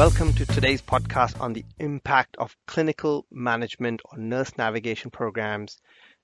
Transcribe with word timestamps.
Welcome 0.00 0.32
to 0.32 0.46
today's 0.46 0.80
podcast 0.80 1.38
on 1.42 1.52
the 1.52 1.66
impact 1.78 2.38
of 2.38 2.56
clinical 2.66 3.26
management 3.30 4.00
or 4.06 4.16
nurse 4.16 4.56
navigation 4.56 5.10
programs 5.10 5.76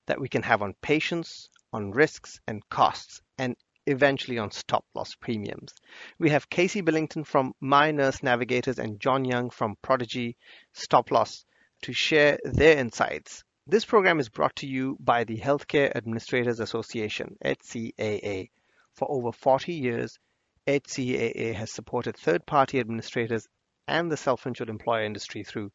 that 0.07 0.19
we 0.19 0.29
can 0.29 0.41
have 0.41 0.63
on 0.63 0.73
patients, 0.81 1.47
on 1.71 1.91
risks 1.91 2.39
and 2.47 2.67
costs, 2.69 3.21
and 3.37 3.55
eventually 3.85 4.39
on 4.39 4.49
stop 4.49 4.83
loss 4.95 5.13
premiums. 5.13 5.75
We 6.17 6.31
have 6.31 6.49
Casey 6.49 6.81
Billington 6.81 7.23
from 7.23 7.53
My 7.61 7.91
Nurse 7.91 8.23
Navigators 8.23 8.79
and 8.79 8.99
John 8.99 9.23
Young 9.25 9.51
from 9.51 9.75
Prodigy 9.83 10.37
Stop 10.73 11.11
Loss 11.11 11.45
to 11.83 11.93
share 11.93 12.39
their 12.45 12.79
insights. 12.79 13.43
This 13.67 13.85
program 13.85 14.19
is 14.19 14.29
brought 14.29 14.55
to 14.55 14.67
you 14.67 14.97
by 14.99 15.23
the 15.23 15.37
Healthcare 15.37 15.95
Administrators 15.95 16.59
Association, 16.59 17.37
HCAA. 17.45 18.49
For 18.95 19.05
over 19.07 19.31
40 19.31 19.71
years, 19.71 20.17
HCAA 20.65 21.53
has 21.53 21.71
supported 21.71 22.17
third 22.17 22.43
party 22.47 22.79
administrators 22.79 23.47
and 23.87 24.11
the 24.11 24.17
self 24.17 24.45
insured 24.45 24.69
employer 24.69 25.03
industry 25.03 25.43
through 25.43 25.71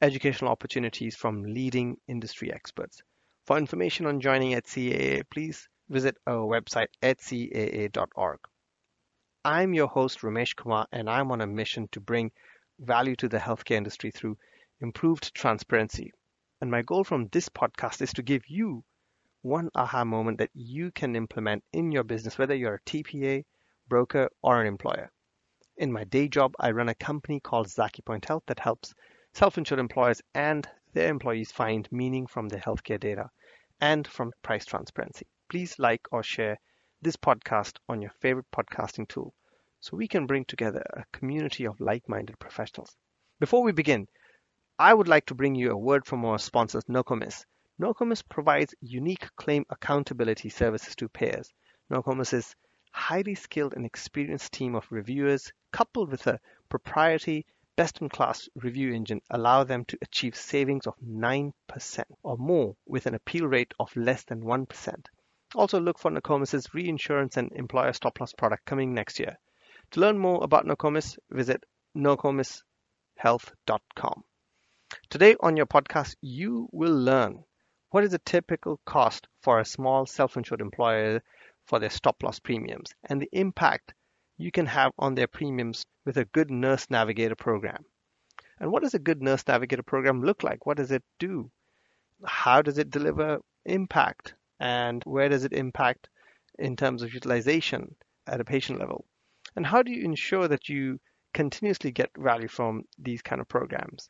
educational 0.00 0.50
opportunities 0.50 1.16
from 1.16 1.42
leading 1.42 1.96
industry 2.06 2.52
experts. 2.52 3.02
For 3.46 3.58
information 3.58 4.06
on 4.06 4.20
joining 4.20 4.52
HCAA, 4.52 5.22
please 5.30 5.68
visit 5.88 6.16
our 6.26 6.46
website 6.46 6.88
at 7.02 7.18
caa.org. 7.18 8.40
I'm 9.44 9.74
your 9.74 9.86
host, 9.86 10.20
Ramesh 10.20 10.56
Kumar, 10.56 10.88
and 10.90 11.08
I'm 11.08 11.30
on 11.30 11.40
a 11.40 11.46
mission 11.46 11.88
to 11.92 12.00
bring 12.00 12.32
value 12.78 13.16
to 13.16 13.28
the 13.28 13.38
healthcare 13.38 13.76
industry 13.76 14.10
through 14.10 14.36
improved 14.80 15.32
transparency. 15.34 16.12
And 16.60 16.70
my 16.70 16.82
goal 16.82 17.04
from 17.04 17.28
this 17.28 17.48
podcast 17.48 18.02
is 18.02 18.12
to 18.14 18.22
give 18.22 18.48
you 18.48 18.84
one 19.42 19.70
aha 19.74 20.04
moment 20.04 20.38
that 20.38 20.50
you 20.54 20.90
can 20.90 21.14
implement 21.14 21.62
in 21.72 21.92
your 21.92 22.02
business, 22.02 22.36
whether 22.36 22.54
you're 22.54 22.74
a 22.74 22.80
TPA, 22.80 23.44
broker, 23.88 24.28
or 24.42 24.60
an 24.60 24.66
employer. 24.66 25.12
In 25.76 25.92
my 25.92 26.04
day 26.04 26.28
job, 26.28 26.54
I 26.58 26.70
run 26.70 26.88
a 26.88 26.94
company 26.94 27.40
called 27.40 27.68
ZakiPoint 27.68 28.24
Health 28.24 28.44
that 28.46 28.60
helps 28.60 28.94
self 29.34 29.58
insured 29.58 29.80
employers 29.80 30.22
and 30.34 30.68
their 30.92 31.10
employees 31.10 31.52
find 31.52 31.86
meaning 31.92 32.26
from 32.26 32.48
their 32.48 32.60
healthcare 32.60 32.98
data 32.98 33.30
and 33.80 34.06
from 34.06 34.32
price 34.42 34.64
transparency 34.64 35.26
please 35.48 35.78
like 35.78 36.08
or 36.10 36.22
share 36.22 36.58
this 37.02 37.16
podcast 37.16 37.78
on 37.88 38.02
your 38.02 38.10
favorite 38.20 38.50
podcasting 38.50 39.06
tool 39.06 39.32
so 39.80 39.96
we 39.96 40.08
can 40.08 40.26
bring 40.26 40.44
together 40.44 40.84
a 40.94 41.04
community 41.12 41.66
of 41.66 41.78
like 41.80 42.08
minded 42.08 42.38
professionals. 42.38 42.96
Before 43.38 43.62
we 43.62 43.72
begin, 43.72 44.08
I 44.78 44.92
would 44.92 45.08
like 45.08 45.26
to 45.26 45.34
bring 45.34 45.54
you 45.54 45.70
a 45.70 45.76
word 45.76 46.04
from 46.04 46.24
our 46.24 46.38
sponsors, 46.38 46.88
Nokomis. 46.88 47.44
Nokomis 47.78 48.22
provides 48.22 48.74
unique 48.80 49.28
claim 49.36 49.64
accountability 49.70 50.48
services 50.48 50.96
to 50.96 51.08
payers. 51.08 51.52
Nokomis' 51.90 52.56
highly 52.96 53.34
skilled 53.34 53.74
and 53.74 53.84
experienced 53.84 54.52
team 54.52 54.74
of 54.74 54.90
reviewers, 54.90 55.52
coupled 55.70 56.10
with 56.10 56.26
a 56.26 56.40
proprietary 56.70 57.44
best-in-class 57.76 58.48
review 58.54 58.94
engine 58.94 59.20
allow 59.28 59.62
them 59.62 59.84
to 59.84 59.98
achieve 60.00 60.34
savings 60.34 60.86
of 60.86 60.94
9% 61.06 61.52
or 62.22 62.38
more 62.38 62.74
with 62.86 63.04
an 63.04 63.14
appeal 63.14 63.46
rate 63.46 63.74
of 63.78 63.94
less 63.94 64.24
than 64.24 64.42
1%. 64.42 65.06
Also 65.54 65.78
look 65.78 65.98
for 65.98 66.10
Nokomis' 66.10 66.72
reinsurance 66.72 67.36
and 67.36 67.52
employer 67.52 67.92
stop 67.92 68.18
loss 68.18 68.32
product 68.32 68.64
coming 68.64 68.94
next 68.94 69.18
year. 69.18 69.36
To 69.90 70.00
learn 70.00 70.18
more 70.18 70.42
about 70.42 70.64
Nokomis, 70.64 71.18
visit 71.30 71.64
nokomishealth.com. 71.94 74.24
Today 75.10 75.36
on 75.40 75.58
your 75.58 75.66
podcast, 75.66 76.16
you 76.22 76.70
will 76.72 76.98
learn 76.98 77.44
what 77.90 78.04
is 78.04 78.14
a 78.14 78.18
typical 78.18 78.80
cost 78.86 79.28
for 79.42 79.60
a 79.60 79.66
small 79.66 80.06
self-insured 80.06 80.62
employer 80.62 81.20
for 81.66 81.78
their 81.78 81.90
stop 81.90 82.22
loss 82.22 82.38
premiums 82.38 82.94
and 83.04 83.20
the 83.20 83.28
impact 83.32 83.94
you 84.38 84.50
can 84.50 84.66
have 84.66 84.92
on 84.98 85.14
their 85.14 85.26
premiums 85.26 85.84
with 86.04 86.16
a 86.16 86.24
good 86.26 86.50
nurse 86.50 86.86
navigator 86.90 87.36
program. 87.36 87.84
And 88.60 88.70
what 88.70 88.82
does 88.82 88.94
a 88.94 88.98
good 88.98 89.22
nurse 89.22 89.44
navigator 89.46 89.82
program 89.82 90.22
look 90.22 90.42
like? 90.42 90.66
What 90.66 90.76
does 90.76 90.90
it 90.90 91.02
do? 91.18 91.50
How 92.24 92.62
does 92.62 92.78
it 92.78 92.90
deliver 92.90 93.40
impact? 93.64 94.34
and 94.60 95.02
where 95.04 95.28
does 95.28 95.44
it 95.44 95.52
impact 95.52 96.08
in 96.58 96.76
terms 96.76 97.02
of 97.02 97.12
utilization 97.12 97.94
at 98.26 98.40
a 98.40 98.44
patient 98.44 98.78
level? 98.78 99.04
And 99.54 99.66
how 99.66 99.82
do 99.82 99.92
you 99.92 100.04
ensure 100.04 100.48
that 100.48 100.68
you 100.68 100.98
continuously 101.34 101.90
get 101.90 102.10
value 102.16 102.48
from 102.48 102.84
these 102.98 103.22
kind 103.22 103.40
of 103.40 103.48
programs? 103.48 104.08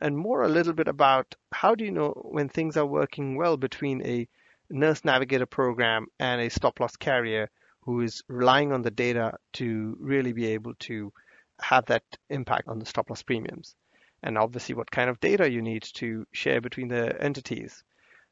And 0.00 0.16
more 0.16 0.42
a 0.42 0.48
little 0.48 0.72
bit 0.72 0.88
about 0.88 1.34
how 1.52 1.74
do 1.74 1.84
you 1.84 1.92
know 1.92 2.10
when 2.24 2.48
things 2.48 2.76
are 2.76 2.86
working 2.86 3.36
well 3.36 3.56
between 3.56 4.04
a 4.04 4.28
nurse 4.72 5.04
navigator 5.04 5.46
program 5.46 6.06
and 6.18 6.40
a 6.40 6.48
stop 6.48 6.80
loss 6.80 6.96
carrier 6.96 7.50
who 7.82 8.00
is 8.00 8.22
relying 8.28 8.72
on 8.72 8.82
the 8.82 8.90
data 8.90 9.34
to 9.52 9.96
really 10.00 10.32
be 10.32 10.46
able 10.46 10.74
to 10.80 11.12
have 11.60 11.86
that 11.86 12.02
impact 12.30 12.68
on 12.68 12.78
the 12.78 12.86
stop 12.86 13.10
loss 13.10 13.22
premiums. 13.22 13.74
And 14.22 14.38
obviously, 14.38 14.74
what 14.74 14.90
kind 14.90 15.10
of 15.10 15.20
data 15.20 15.50
you 15.50 15.62
need 15.62 15.82
to 15.94 16.26
share 16.32 16.60
between 16.60 16.88
the 16.88 17.20
entities. 17.20 17.82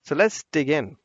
So 0.05 0.15
let's 0.15 0.45
dig 0.53 0.71
in. 0.71 0.97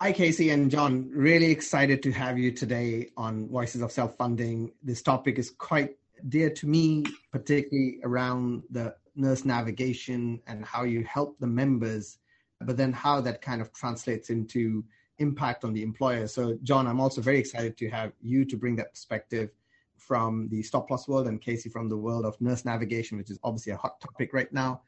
Hi, 0.00 0.12
Casey 0.12 0.50
and 0.50 0.70
John. 0.70 1.10
Really 1.14 1.50
excited 1.50 2.02
to 2.02 2.12
have 2.12 2.38
you 2.38 2.50
today 2.50 3.10
on 3.16 3.48
Voices 3.48 3.82
of 3.82 3.92
Self 3.92 4.16
Funding. 4.16 4.72
This 4.82 5.02
topic 5.02 5.38
is 5.38 5.50
quite 5.50 5.96
dear 6.28 6.50
to 6.50 6.66
me, 6.66 7.04
particularly 7.30 8.00
around 8.02 8.62
the 8.70 8.96
nurse 9.14 9.44
navigation 9.44 10.40
and 10.46 10.64
how 10.64 10.84
you 10.84 11.04
help 11.04 11.38
the 11.38 11.46
members, 11.46 12.18
but 12.66 12.76
then 12.76 12.92
how 12.92 13.20
that 13.20 13.42
kind 13.42 13.60
of 13.60 13.72
translates 13.72 14.30
into 14.30 14.84
impact 15.18 15.64
on 15.64 15.72
the 15.72 15.82
employer. 15.82 16.26
So, 16.26 16.58
John, 16.62 16.86
I'm 16.86 17.00
also 17.00 17.20
very 17.20 17.38
excited 17.38 17.76
to 17.78 17.88
have 17.90 18.12
you 18.20 18.44
to 18.44 18.56
bring 18.56 18.76
that 18.76 18.92
perspective 18.92 19.50
from 19.96 20.48
the 20.48 20.62
stop 20.62 20.90
loss 20.90 21.06
world 21.06 21.28
and 21.28 21.40
Casey 21.40 21.68
from 21.68 21.88
the 21.88 21.96
world 21.96 22.24
of 22.24 22.40
nurse 22.40 22.64
navigation, 22.64 23.18
which 23.18 23.30
is 23.30 23.38
obviously 23.44 23.72
a 23.72 23.76
hot 23.76 24.00
topic 24.00 24.32
right 24.32 24.52
now. 24.52 24.82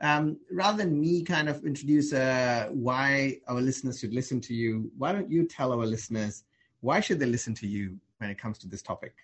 Um, 0.00 0.36
rather 0.50 0.78
than 0.78 1.00
me 1.00 1.22
kind 1.22 1.48
of 1.48 1.64
introduce 1.64 2.12
uh, 2.12 2.68
why 2.70 3.38
our 3.48 3.60
listeners 3.60 4.00
should 4.00 4.12
listen 4.12 4.40
to 4.42 4.54
you, 4.54 4.90
why 4.98 5.12
don't 5.12 5.30
you 5.30 5.46
tell 5.46 5.72
our 5.72 5.86
listeners 5.86 6.44
why 6.82 6.98
should 6.98 7.20
they 7.20 7.26
listen 7.26 7.54
to 7.54 7.66
you 7.66 7.96
when 8.18 8.28
it 8.28 8.38
comes 8.38 8.58
to 8.58 8.68
this 8.68 8.82
topic? 8.82 9.14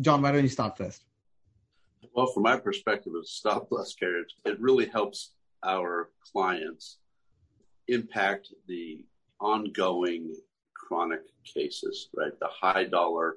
John, 0.00 0.22
why 0.22 0.32
don't 0.32 0.42
you 0.42 0.48
start 0.48 0.76
first? 0.76 1.04
Well, 2.14 2.26
from 2.26 2.42
my 2.42 2.58
perspective 2.58 3.12
as 3.20 3.30
stop 3.30 3.70
loss 3.70 3.94
carriage, 3.94 4.34
it 4.44 4.60
really 4.60 4.86
helps 4.86 5.34
our 5.64 6.10
clients 6.32 6.98
impact 7.88 8.48
the 8.66 9.04
ongoing 9.40 10.34
chronic 10.74 11.22
cases, 11.44 12.08
right? 12.16 12.38
The 12.40 12.48
high 12.48 12.84
dollar 12.84 13.36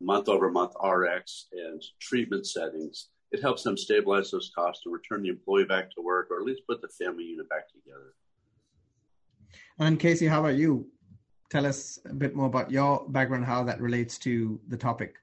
month 0.00 0.28
over 0.28 0.50
month 0.50 0.74
RX 0.82 1.46
and 1.52 1.82
treatment 2.00 2.46
settings 2.46 3.08
it 3.34 3.42
helps 3.42 3.64
them 3.64 3.76
stabilize 3.76 4.30
those 4.30 4.52
costs 4.54 4.86
and 4.86 4.94
return 4.94 5.22
the 5.22 5.28
employee 5.28 5.64
back 5.64 5.90
to 5.90 6.00
work 6.00 6.28
or 6.30 6.38
at 6.38 6.46
least 6.46 6.62
put 6.68 6.80
the 6.80 6.88
family 6.88 7.24
unit 7.24 7.48
back 7.48 7.64
together. 7.68 8.14
And 9.80 9.98
Casey, 9.98 10.28
how 10.28 10.38
about 10.38 10.54
you? 10.54 10.86
Tell 11.50 11.66
us 11.66 11.98
a 12.08 12.14
bit 12.14 12.36
more 12.36 12.46
about 12.46 12.70
your 12.70 13.04
background, 13.08 13.44
how 13.44 13.64
that 13.64 13.80
relates 13.80 14.18
to 14.18 14.60
the 14.68 14.76
topic. 14.76 15.16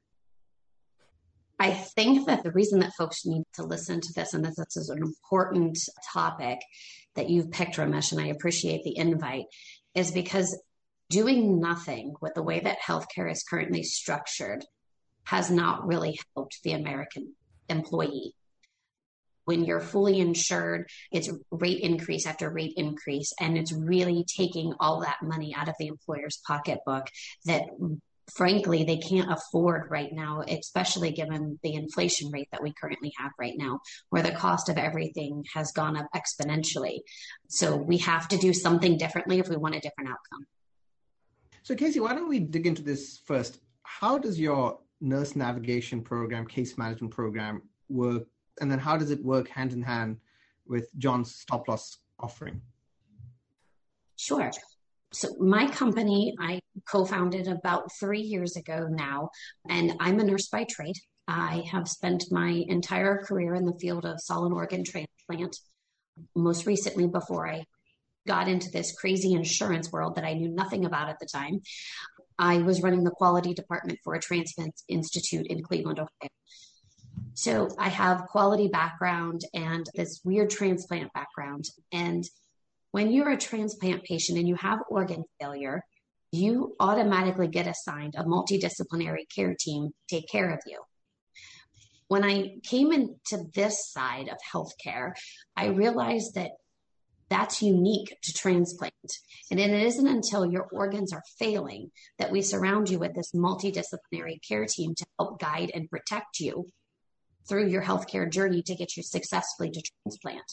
I 1.61 1.73
think 1.73 2.25
that 2.25 2.41
the 2.41 2.51
reason 2.51 2.79
that 2.79 2.95
folks 2.97 3.23
need 3.23 3.43
to 3.53 3.63
listen 3.63 4.01
to 4.01 4.13
this 4.13 4.33
and 4.33 4.43
that 4.45 4.55
this 4.57 4.75
is 4.77 4.89
an 4.89 4.97
important 4.97 5.77
topic 6.11 6.57
that 7.13 7.29
you've 7.29 7.51
picked, 7.51 7.75
Ramesh, 7.75 8.11
and 8.11 8.19
I 8.19 8.29
appreciate 8.29 8.83
the 8.83 8.97
invite, 8.97 9.45
is 9.93 10.09
because 10.09 10.59
doing 11.11 11.59
nothing 11.59 12.15
with 12.19 12.33
the 12.33 12.41
way 12.41 12.61
that 12.61 12.79
healthcare 12.83 13.31
is 13.31 13.43
currently 13.43 13.83
structured 13.83 14.65
has 15.25 15.51
not 15.51 15.85
really 15.85 16.17
helped 16.35 16.63
the 16.63 16.71
American 16.71 17.35
employee. 17.69 18.33
When 19.45 19.63
you're 19.63 19.81
fully 19.81 20.19
insured, 20.19 20.89
it's 21.11 21.29
rate 21.51 21.81
increase 21.81 22.25
after 22.25 22.49
rate 22.49 22.73
increase, 22.75 23.33
and 23.39 23.55
it's 23.55 23.71
really 23.71 24.25
taking 24.35 24.73
all 24.79 25.01
that 25.01 25.17
money 25.21 25.53
out 25.55 25.69
of 25.69 25.75
the 25.77 25.89
employer's 25.89 26.41
pocketbook 26.47 27.05
that 27.45 27.65
frankly 28.35 28.83
they 28.83 28.97
can't 28.97 29.31
afford 29.31 29.89
right 29.89 30.11
now, 30.11 30.43
especially 30.47 31.11
given 31.11 31.59
the 31.63 31.73
inflation 31.73 32.31
rate 32.31 32.47
that 32.51 32.63
we 32.63 32.73
currently 32.73 33.11
have 33.17 33.31
right 33.39 33.55
now, 33.57 33.79
where 34.09 34.23
the 34.23 34.31
cost 34.31 34.69
of 34.69 34.77
everything 34.77 35.45
has 35.53 35.71
gone 35.71 35.97
up 35.97 36.07
exponentially. 36.15 36.99
So 37.47 37.75
we 37.75 37.97
have 37.99 38.27
to 38.29 38.37
do 38.37 38.53
something 38.53 38.97
differently 38.97 39.39
if 39.39 39.49
we 39.49 39.57
want 39.57 39.75
a 39.75 39.79
different 39.79 40.09
outcome. 40.09 40.47
So, 41.63 41.75
Casey, 41.75 41.99
why 41.99 42.15
don't 42.15 42.29
we 42.29 42.39
dig 42.39 42.65
into 42.65 42.81
this 42.81 43.19
first? 43.25 43.59
How 43.83 44.17
does 44.17 44.39
your 44.39 44.79
nurse 44.99 45.35
navigation 45.35 46.01
program, 46.01 46.47
case 46.47 46.77
management 46.77 47.13
program 47.13 47.61
work? 47.87 48.23
And 48.59 48.71
then 48.71 48.79
how 48.79 48.97
does 48.97 49.11
it 49.11 49.23
work 49.23 49.47
hand 49.47 49.73
in 49.73 49.81
hand 49.81 50.17
with 50.65 50.89
John's 50.97 51.35
stop 51.35 51.67
loss 51.67 51.97
offering? 52.19 52.61
Sure. 54.15 54.51
So, 55.11 55.35
my 55.39 55.67
company 55.67 56.33
I 56.39 56.60
co 56.89 57.05
founded 57.05 57.47
about 57.47 57.91
three 57.99 58.21
years 58.21 58.55
ago 58.55 58.87
now, 58.89 59.29
and 59.69 59.93
I'm 59.99 60.19
a 60.19 60.23
nurse 60.23 60.47
by 60.49 60.65
trade. 60.69 60.95
I 61.27 61.63
have 61.71 61.87
spent 61.87 62.25
my 62.31 62.63
entire 62.67 63.23
career 63.23 63.55
in 63.55 63.65
the 63.65 63.77
field 63.79 64.05
of 64.05 64.19
solid 64.19 64.53
organ 64.53 64.83
transplant. 64.83 65.57
Most 66.35 66.65
recently, 66.65 67.07
before 67.07 67.47
I 67.47 67.63
got 68.27 68.47
into 68.47 68.69
this 68.69 68.93
crazy 68.99 69.33
insurance 69.33 69.91
world 69.91 70.15
that 70.15 70.25
I 70.25 70.33
knew 70.33 70.49
nothing 70.49 70.85
about 70.85 71.09
at 71.09 71.19
the 71.19 71.25
time, 71.25 71.61
I 72.37 72.57
was 72.59 72.81
running 72.81 73.03
the 73.03 73.11
quality 73.11 73.53
department 73.53 73.99
for 74.03 74.13
a 74.13 74.19
transplant 74.19 74.73
institute 74.87 75.47
in 75.47 75.63
Cleveland, 75.63 75.99
Ohio. 75.99 76.29
So 77.33 77.69
I 77.77 77.89
have 77.89 78.27
quality 78.27 78.67
background 78.67 79.41
and 79.53 79.85
this 79.95 80.21
weird 80.23 80.49
transplant 80.49 81.13
background. 81.13 81.65
And 81.91 82.23
when 82.91 83.11
you're 83.11 83.31
a 83.31 83.37
transplant 83.37 84.03
patient 84.03 84.37
and 84.37 84.47
you 84.47 84.55
have 84.55 84.79
organ 84.89 85.23
failure, 85.39 85.83
you 86.31 86.75
automatically 86.79 87.47
get 87.47 87.67
assigned 87.67 88.15
a 88.15 88.23
multidisciplinary 88.23 89.25
care 89.33 89.55
team 89.59 89.89
to 89.89 90.15
take 90.15 90.29
care 90.29 90.51
of 90.51 90.59
you. 90.65 90.79
When 92.07 92.23
I 92.23 92.57
came 92.63 92.91
into 92.91 93.45
this 93.53 93.91
side 93.91 94.29
of 94.29 94.37
healthcare, 94.53 95.13
I 95.55 95.67
realized 95.67 96.35
that 96.35 96.51
that's 97.29 97.61
unique 97.61 98.17
to 98.23 98.33
transplant. 98.33 98.93
And 99.49 99.59
it 99.59 99.71
isn't 99.71 100.07
until 100.07 100.45
your 100.45 100.67
organs 100.73 101.13
are 101.13 101.23
failing 101.39 101.91
that 102.19 102.31
we 102.31 102.41
surround 102.41 102.89
you 102.89 102.99
with 102.99 103.15
this 103.15 103.31
multidisciplinary 103.33 104.39
care 104.45 104.65
team 104.65 104.93
to 104.95 105.05
help 105.17 105.39
guide 105.39 105.71
and 105.73 105.89
protect 105.89 106.41
you 106.41 106.67
through 107.47 107.69
your 107.69 107.83
healthcare 107.83 108.29
journey 108.29 108.61
to 108.63 108.75
get 108.75 108.97
you 108.97 109.03
successfully 109.03 109.71
to 109.71 109.81
transplant. 110.03 110.43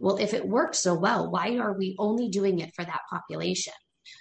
Well, 0.00 0.18
if 0.18 0.34
it 0.34 0.46
works 0.46 0.78
so 0.78 0.94
well, 0.94 1.30
why 1.30 1.56
are 1.56 1.72
we 1.72 1.96
only 1.98 2.28
doing 2.28 2.58
it 2.58 2.74
for 2.76 2.84
that 2.84 3.00
population? 3.10 3.72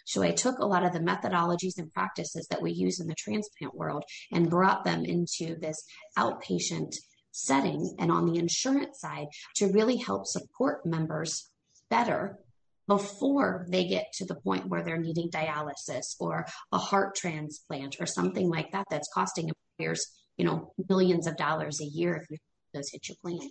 So 0.06 0.24
I 0.24 0.32
took 0.32 0.60
a 0.60 0.66
lot 0.66 0.86
of 0.86 0.94
the 0.94 1.00
methodologies 1.00 1.78
and 1.78 1.94
practices 1.94 2.48
that 2.50 2.62
we 2.62 2.72
use 2.72 3.00
in 3.00 3.08
the 3.08 3.16
transplant 3.16 3.76
world 3.76 4.04
and 4.32 4.50
brought 4.50 4.84
them 4.84 5.06
into 5.06 5.58
this 5.60 5.84
outpatient 6.18 6.94
setting 7.32 7.96
and 8.00 8.12
on 8.12 8.26
the 8.26 8.40
insurance 8.40 9.00
side 9.00 9.28
to 9.56 9.68
really 9.68 9.98
help 9.98 10.26
support 10.26 10.86
members 10.86 11.50
better 11.90 12.40
before 12.88 13.66
they 13.70 13.86
get 13.86 14.06
to 14.14 14.26
the 14.26 14.36
point 14.36 14.68
where 14.68 14.84
they're 14.84 14.98
needing 14.98 15.30
dialysis 15.30 16.16
or 16.20 16.46
a 16.72 16.78
heart 16.78 17.16
transplant 17.16 17.98
or 18.00 18.06
something 18.06 18.50
like 18.50 18.72
that 18.72 18.86
that's 18.90 19.10
costing 19.14 19.50
employers, 19.50 20.08
you 20.38 20.46
know, 20.46 20.74
millions 20.90 21.28
of 21.28 21.36
dollars 21.36 21.82
a 21.82 21.86
year 21.86 22.26
if 22.30 22.40
those 22.74 22.90
hit 22.92 23.08
your 23.10 23.18
plan. 23.22 23.50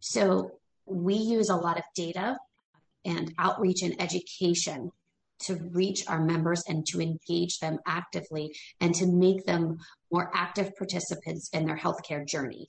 So 0.00 0.50
we 0.86 1.14
use 1.14 1.48
a 1.48 1.56
lot 1.56 1.78
of 1.78 1.84
data 1.94 2.36
and 3.04 3.32
outreach 3.38 3.82
and 3.82 4.00
education 4.00 4.90
to 5.40 5.54
reach 5.72 6.06
our 6.08 6.24
members 6.24 6.62
and 6.68 6.84
to 6.86 7.00
engage 7.00 7.58
them 7.58 7.78
actively 7.86 8.52
and 8.80 8.94
to 8.94 9.06
make 9.06 9.44
them 9.46 9.78
more 10.10 10.30
active 10.34 10.74
participants 10.76 11.48
in 11.52 11.64
their 11.64 11.76
healthcare 11.76 12.26
journey. 12.26 12.68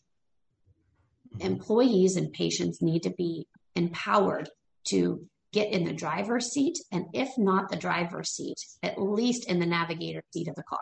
Mm-hmm. 1.35 1.47
Employees 1.53 2.15
and 2.15 2.31
patients 2.31 2.81
need 2.81 3.03
to 3.03 3.11
be 3.11 3.47
empowered 3.75 4.49
to 4.85 5.25
get 5.51 5.71
in 5.71 5.83
the 5.83 5.93
driver's 5.93 6.51
seat, 6.51 6.77
and 6.91 7.05
if 7.13 7.29
not 7.37 7.69
the 7.69 7.75
driver's 7.75 8.29
seat, 8.29 8.57
at 8.83 9.01
least 9.01 9.49
in 9.49 9.59
the 9.59 9.65
navigator 9.65 10.21
seat 10.31 10.47
of 10.47 10.55
the 10.55 10.63
car. 10.63 10.79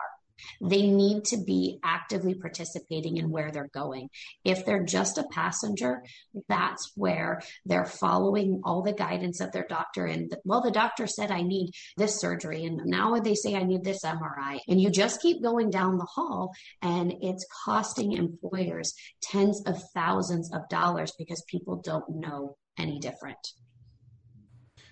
They 0.60 0.88
need 0.88 1.24
to 1.26 1.36
be 1.36 1.78
actively 1.82 2.34
participating 2.34 3.16
in 3.16 3.30
where 3.30 3.50
they're 3.50 3.70
going. 3.72 4.10
If 4.44 4.64
they're 4.64 4.84
just 4.84 5.18
a 5.18 5.28
passenger, 5.30 6.02
that's 6.48 6.92
where 6.94 7.40
they're 7.64 7.84
following 7.84 8.60
all 8.64 8.82
the 8.82 8.92
guidance 8.92 9.40
of 9.40 9.52
their 9.52 9.66
doctor. 9.68 10.06
And 10.06 10.34
well, 10.44 10.60
the 10.60 10.70
doctor 10.70 11.06
said 11.06 11.30
I 11.30 11.42
need 11.42 11.72
this 11.96 12.20
surgery, 12.20 12.64
and 12.64 12.82
now 12.84 13.18
they 13.18 13.34
say 13.34 13.54
I 13.54 13.62
need 13.62 13.84
this 13.84 14.04
MRI. 14.04 14.58
And 14.68 14.80
you 14.80 14.90
just 14.90 15.22
keep 15.22 15.42
going 15.42 15.70
down 15.70 15.98
the 15.98 16.04
hall, 16.04 16.52
and 16.82 17.14
it's 17.20 17.46
costing 17.64 18.12
employers 18.12 18.94
tens 19.22 19.62
of 19.66 19.82
thousands 19.94 20.52
of 20.52 20.68
dollars 20.68 21.12
because 21.18 21.42
people 21.48 21.76
don't 21.76 22.08
know 22.08 22.56
any 22.78 22.98
different. 22.98 23.38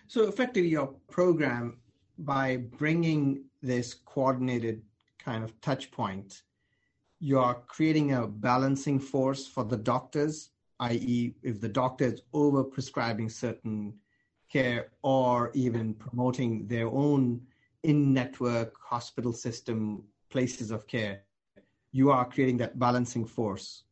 So, 0.08 0.28
effectively, 0.28 0.68
your 0.68 0.94
program, 1.10 1.78
by 2.18 2.56
bringing 2.56 3.44
this 3.62 3.94
coordinated 3.94 4.82
kind 5.26 5.42
of 5.42 5.60
touch 5.60 5.90
point, 5.90 6.42
you 7.18 7.38
are 7.38 7.56
creating 7.66 8.12
a 8.12 8.26
balancing 8.26 8.98
force 9.00 9.46
for 9.46 9.64
the 9.64 9.76
doctors, 9.76 10.50
i.e., 10.80 11.34
if 11.42 11.60
the 11.60 11.68
doctor 11.68 12.04
is 12.04 12.22
over 12.32 12.62
prescribing 12.62 13.28
certain 13.28 13.92
care 14.50 14.92
or 15.02 15.50
even 15.54 15.94
promoting 15.94 16.66
their 16.68 16.86
own 16.86 17.40
in 17.82 18.14
network 18.14 18.74
hospital 18.80 19.32
system 19.32 20.02
places 20.30 20.70
of 20.70 20.86
care, 20.86 21.22
you 21.90 22.10
are 22.10 22.24
creating 22.24 22.58
that 22.58 22.78
balancing 22.78 23.24
force. 23.24 23.84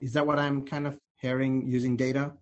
Is 0.00 0.12
that 0.14 0.26
what 0.26 0.38
I'm 0.38 0.64
kind 0.64 0.86
of 0.86 0.98
hearing 1.20 1.66
using 1.66 1.96
data? 1.96 2.32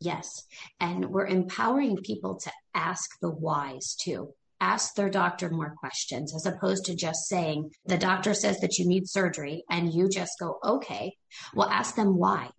Yes. 0.00 0.44
And 0.80 1.06
we're 1.06 1.26
empowering 1.26 1.96
people 2.10 2.34
to 2.36 2.52
ask 2.74 3.08
the 3.22 3.30
whys 3.30 3.96
too. 3.98 4.34
Ask 4.60 4.94
their 4.94 5.10
doctor 5.10 5.50
more 5.50 5.74
questions 5.78 6.34
as 6.34 6.46
opposed 6.46 6.86
to 6.86 6.94
just 6.94 7.26
saying, 7.26 7.72
the 7.84 7.98
doctor 7.98 8.32
says 8.32 8.58
that 8.60 8.78
you 8.78 8.86
need 8.86 9.08
surgery 9.08 9.64
and 9.70 9.92
you 9.92 10.08
just 10.08 10.32
go, 10.40 10.58
okay. 10.64 11.14
Well, 11.54 11.68
ask 11.68 11.94
them 11.94 12.16
why. 12.16 12.50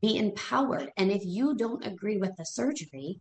Be 0.00 0.16
empowered. 0.16 0.90
And 0.96 1.10
if 1.10 1.22
you 1.24 1.54
don't 1.54 1.86
agree 1.86 2.16
with 2.16 2.36
the 2.36 2.44
surgery, 2.44 3.20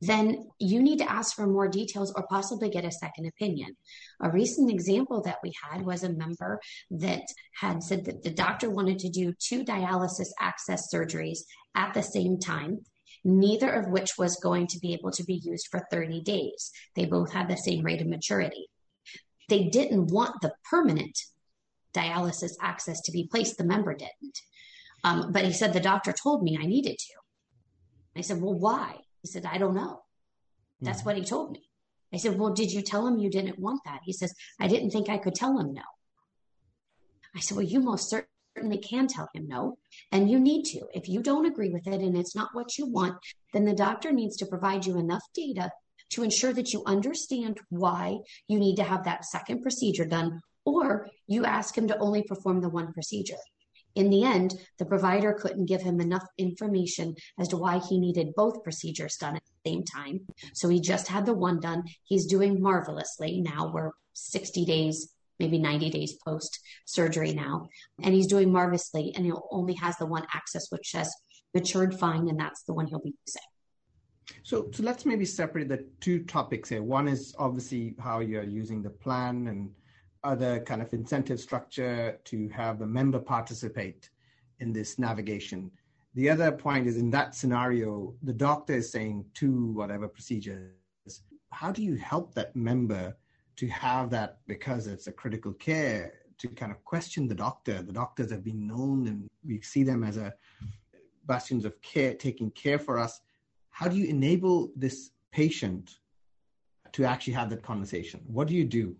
then 0.00 0.48
you 0.58 0.82
need 0.82 0.98
to 0.98 1.10
ask 1.10 1.34
for 1.34 1.46
more 1.46 1.68
details 1.68 2.12
or 2.14 2.26
possibly 2.28 2.68
get 2.68 2.84
a 2.84 2.90
second 2.90 3.26
opinion. 3.26 3.76
A 4.20 4.30
recent 4.30 4.70
example 4.70 5.22
that 5.22 5.38
we 5.42 5.52
had 5.62 5.82
was 5.86 6.02
a 6.04 6.12
member 6.12 6.60
that 6.90 7.22
had 7.54 7.82
said 7.82 8.04
that 8.04 8.22
the 8.22 8.30
doctor 8.30 8.70
wanted 8.70 8.98
to 9.00 9.08
do 9.08 9.32
two 9.38 9.64
dialysis 9.64 10.28
access 10.38 10.92
surgeries 10.92 11.38
at 11.74 11.94
the 11.94 12.02
same 12.02 12.38
time, 12.38 12.80
neither 13.24 13.70
of 13.70 13.88
which 13.88 14.12
was 14.18 14.36
going 14.36 14.66
to 14.68 14.78
be 14.78 14.92
able 14.92 15.10
to 15.12 15.24
be 15.24 15.34
used 15.34 15.68
for 15.70 15.86
30 15.90 16.22
days. 16.22 16.70
They 16.94 17.04
both 17.04 17.32
had 17.32 17.48
the 17.48 17.56
same 17.56 17.84
rate 17.84 18.00
of 18.00 18.06
maturity. 18.06 18.68
They 19.48 19.64
didn't 19.64 20.08
want 20.08 20.40
the 20.40 20.54
permanent 20.68 21.18
dialysis 21.94 22.52
access 22.60 23.00
to 23.02 23.12
be 23.12 23.28
placed, 23.30 23.58
the 23.58 23.64
member 23.64 23.94
didn't. 23.94 24.40
Um, 25.04 25.32
but 25.32 25.44
he 25.44 25.52
said, 25.52 25.72
The 25.72 25.80
doctor 25.80 26.12
told 26.12 26.42
me 26.42 26.58
I 26.60 26.66
needed 26.66 26.98
to. 26.98 27.14
I 28.16 28.20
said, 28.22 28.40
Well, 28.40 28.54
why? 28.54 28.96
He 29.22 29.28
said, 29.28 29.46
I 29.46 29.58
don't 29.58 29.74
know. 29.74 30.02
That's 30.80 30.98
mm-hmm. 30.98 31.08
what 31.08 31.16
he 31.16 31.24
told 31.24 31.52
me. 31.52 31.62
I 32.12 32.18
said, 32.18 32.38
Well, 32.38 32.52
did 32.52 32.72
you 32.72 32.82
tell 32.82 33.06
him 33.06 33.18
you 33.18 33.30
didn't 33.30 33.58
want 33.58 33.82
that? 33.84 34.00
He 34.04 34.12
says, 34.12 34.34
I 34.60 34.68
didn't 34.68 34.90
think 34.90 35.08
I 35.08 35.18
could 35.18 35.34
tell 35.34 35.58
him 35.58 35.72
no. 35.72 35.82
I 37.34 37.40
said, 37.40 37.56
Well, 37.56 37.66
you 37.66 37.80
most 37.80 38.10
certainly 38.10 38.28
can 38.82 39.06
tell 39.06 39.28
him 39.34 39.46
no. 39.48 39.78
And 40.12 40.30
you 40.30 40.38
need 40.38 40.64
to. 40.66 40.80
If 40.94 41.08
you 41.08 41.22
don't 41.22 41.46
agree 41.46 41.70
with 41.70 41.86
it 41.86 42.00
and 42.00 42.16
it's 42.16 42.34
not 42.34 42.50
what 42.52 42.78
you 42.78 42.86
want, 42.86 43.16
then 43.52 43.64
the 43.64 43.74
doctor 43.74 44.12
needs 44.12 44.36
to 44.38 44.46
provide 44.46 44.86
you 44.86 44.98
enough 44.98 45.22
data 45.34 45.70
to 46.10 46.22
ensure 46.22 46.52
that 46.52 46.72
you 46.72 46.82
understand 46.86 47.58
why 47.68 48.18
you 48.48 48.58
need 48.58 48.76
to 48.76 48.84
have 48.84 49.04
that 49.04 49.24
second 49.24 49.62
procedure 49.62 50.04
done, 50.04 50.40
or 50.64 51.08
you 51.26 51.44
ask 51.44 51.76
him 51.76 51.88
to 51.88 51.98
only 51.98 52.22
perform 52.22 52.60
the 52.60 52.68
one 52.68 52.92
procedure. 52.92 53.36
In 53.96 54.10
the 54.10 54.24
end, 54.24 54.54
the 54.78 54.84
provider 54.84 55.32
couldn't 55.32 55.64
give 55.66 55.80
him 55.80 56.00
enough 56.00 56.26
information 56.36 57.16
as 57.40 57.48
to 57.48 57.56
why 57.56 57.78
he 57.78 57.98
needed 57.98 58.34
both 58.36 58.62
procedures 58.62 59.16
done 59.16 59.36
at 59.36 59.42
the 59.42 59.70
same 59.70 59.84
time. 59.84 60.20
So 60.52 60.68
he 60.68 60.80
just 60.80 61.08
had 61.08 61.24
the 61.24 61.32
one 61.32 61.60
done. 61.60 61.84
He's 62.04 62.26
doing 62.26 62.60
marvelously. 62.60 63.40
Now 63.40 63.72
we're 63.72 63.92
60 64.12 64.66
days, 64.66 65.08
maybe 65.38 65.58
90 65.58 65.90
days 65.90 66.16
post 66.24 66.60
surgery 66.84 67.32
now. 67.32 67.68
And 68.02 68.14
he's 68.14 68.26
doing 68.26 68.52
marvelously. 68.52 69.12
And 69.16 69.24
he 69.24 69.32
only 69.50 69.74
has 69.74 69.96
the 69.96 70.06
one 70.06 70.26
access, 70.34 70.70
which 70.70 70.92
has 70.94 71.12
matured 71.54 71.98
fine. 71.98 72.28
And 72.28 72.38
that's 72.38 72.62
the 72.64 72.74
one 72.74 72.86
he'll 72.86 73.00
be 73.00 73.14
using. 73.26 73.42
So, 74.42 74.68
so 74.72 74.82
let's 74.82 75.06
maybe 75.06 75.24
separate 75.24 75.68
the 75.68 75.86
two 76.00 76.24
topics 76.24 76.68
here. 76.68 76.82
One 76.82 77.08
is 77.08 77.34
obviously 77.38 77.94
how 77.98 78.20
you're 78.20 78.42
using 78.42 78.82
the 78.82 78.90
plan 78.90 79.46
and 79.48 79.70
other 80.24 80.60
kind 80.60 80.82
of 80.82 80.92
incentive 80.92 81.40
structure 81.40 82.18
to 82.24 82.48
have 82.48 82.78
the 82.78 82.86
member 82.86 83.20
participate 83.20 84.10
in 84.58 84.72
this 84.72 84.98
navigation. 84.98 85.70
The 86.14 86.30
other 86.30 86.50
point 86.50 86.86
is 86.86 86.96
in 86.96 87.10
that 87.10 87.34
scenario, 87.34 88.14
the 88.22 88.32
doctor 88.32 88.74
is 88.74 88.90
saying 88.90 89.26
to 89.34 89.72
whatever 89.72 90.08
procedures, 90.08 90.72
how 91.52 91.70
do 91.70 91.82
you 91.82 91.94
help 91.96 92.34
that 92.34 92.56
member 92.56 93.16
to 93.56 93.66
have 93.68 94.10
that 94.10 94.38
because 94.46 94.86
it's 94.86 95.06
a 95.06 95.12
critical 95.12 95.52
care 95.52 96.12
to 96.38 96.48
kind 96.48 96.70
of 96.70 96.84
question 96.84 97.26
the 97.26 97.34
doctor? 97.34 97.82
The 97.82 97.92
doctors 97.92 98.30
have 98.30 98.44
been 98.44 98.66
known 98.66 99.06
and 99.08 99.28
we 99.44 99.60
see 99.62 99.82
them 99.82 100.04
as 100.04 100.16
a 100.16 100.34
bastions 101.26 101.64
of 101.64 101.80
care, 101.82 102.14
taking 102.14 102.50
care 102.52 102.78
for 102.78 102.98
us. 102.98 103.20
How 103.70 103.88
do 103.88 103.96
you 103.96 104.06
enable 104.06 104.70
this 104.76 105.10
patient 105.32 105.98
to 106.92 107.04
actually 107.04 107.34
have 107.34 107.50
that 107.50 107.62
conversation? 107.62 108.20
What 108.26 108.48
do 108.48 108.54
you 108.54 108.64
do? 108.64 108.96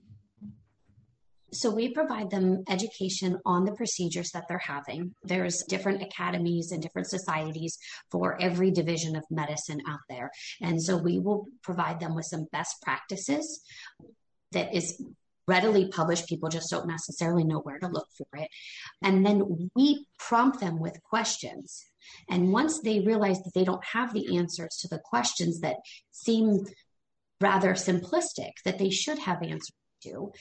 So 1.53 1.71
we 1.71 1.91
provide 1.91 2.31
them 2.31 2.65
education 2.69 3.39
on 3.47 3.65
the 3.65 3.73
procedures 3.73 4.31
that 4.33 4.45
they're 4.49 4.59
having. 4.59 5.15
There's 5.23 5.63
different 5.69 6.03
academies 6.03 6.73
and 6.73 6.83
different 6.83 7.09
societies 7.09 7.79
for 8.11 8.37
every 8.43 8.71
division 8.71 9.15
of 9.17 9.25
medicine 9.31 9.81
out 9.89 10.01
there. 10.11 10.31
And 10.61 10.83
so 10.83 10.97
we 10.97 11.21
will 11.21 11.47
provide 11.63 12.01
them 12.01 12.15
with 12.15 12.27
some 12.27 12.47
best 12.53 12.83
practices 12.83 13.63
that 14.57 14.75
is 14.75 15.01
readily 15.47 15.89
published. 15.89 16.29
People 16.29 16.49
just 16.49 16.71
don't 16.71 16.89
necessarily 16.89 17.45
know 17.45 17.61
where 17.61 17.79
to 17.79 17.89
look 17.89 18.09
for 18.17 18.27
it. 18.39 18.49
And 19.03 19.25
then 19.25 19.71
we 19.75 20.07
prompt 20.19 20.61
them 20.61 20.81
with 20.81 21.03
questions. 21.03 21.85
And 22.29 22.53
once 22.53 22.81
they 22.81 23.01
realize 23.01 23.41
that 23.43 23.53
they 23.55 23.65
don't 23.65 23.85
have 23.85 24.13
the 24.13 24.37
answers 24.37 24.79
to 24.81 24.89
the 24.89 25.01
questions 25.05 25.61
that 25.61 25.77
seem 26.11 26.65
rather 27.41 27.75
simplistic, 27.75 28.53
that 28.65 28.79
they 28.79 28.91
should 28.91 29.19
have 29.19 29.43
answers 29.43 29.73
to, 30.05 30.33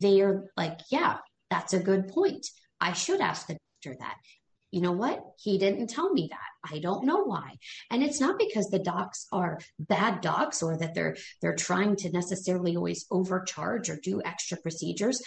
they're 0.00 0.44
like, 0.56 0.78
yeah, 0.90 1.18
that's 1.50 1.74
a 1.74 1.78
good 1.78 2.08
point. 2.08 2.46
I 2.80 2.92
should 2.92 3.20
ask 3.20 3.46
the 3.46 3.58
doctor 3.82 3.98
that. 4.00 4.16
You 4.70 4.82
know 4.82 4.92
what? 4.92 5.22
He 5.38 5.58
didn't 5.58 5.88
tell 5.88 6.12
me 6.12 6.28
that. 6.30 6.72
I 6.72 6.78
don't 6.80 7.06
know 7.06 7.24
why. 7.24 7.56
And 7.90 8.02
it's 8.02 8.20
not 8.20 8.38
because 8.38 8.68
the 8.68 8.78
docs 8.78 9.26
are 9.32 9.58
bad 9.78 10.20
docs 10.20 10.62
or 10.62 10.76
that 10.78 10.94
they're 10.94 11.16
they're 11.40 11.54
trying 11.54 11.96
to 11.96 12.10
necessarily 12.10 12.76
always 12.76 13.06
overcharge 13.10 13.88
or 13.88 13.98
do 14.02 14.20
extra 14.24 14.58
procedures. 14.58 15.22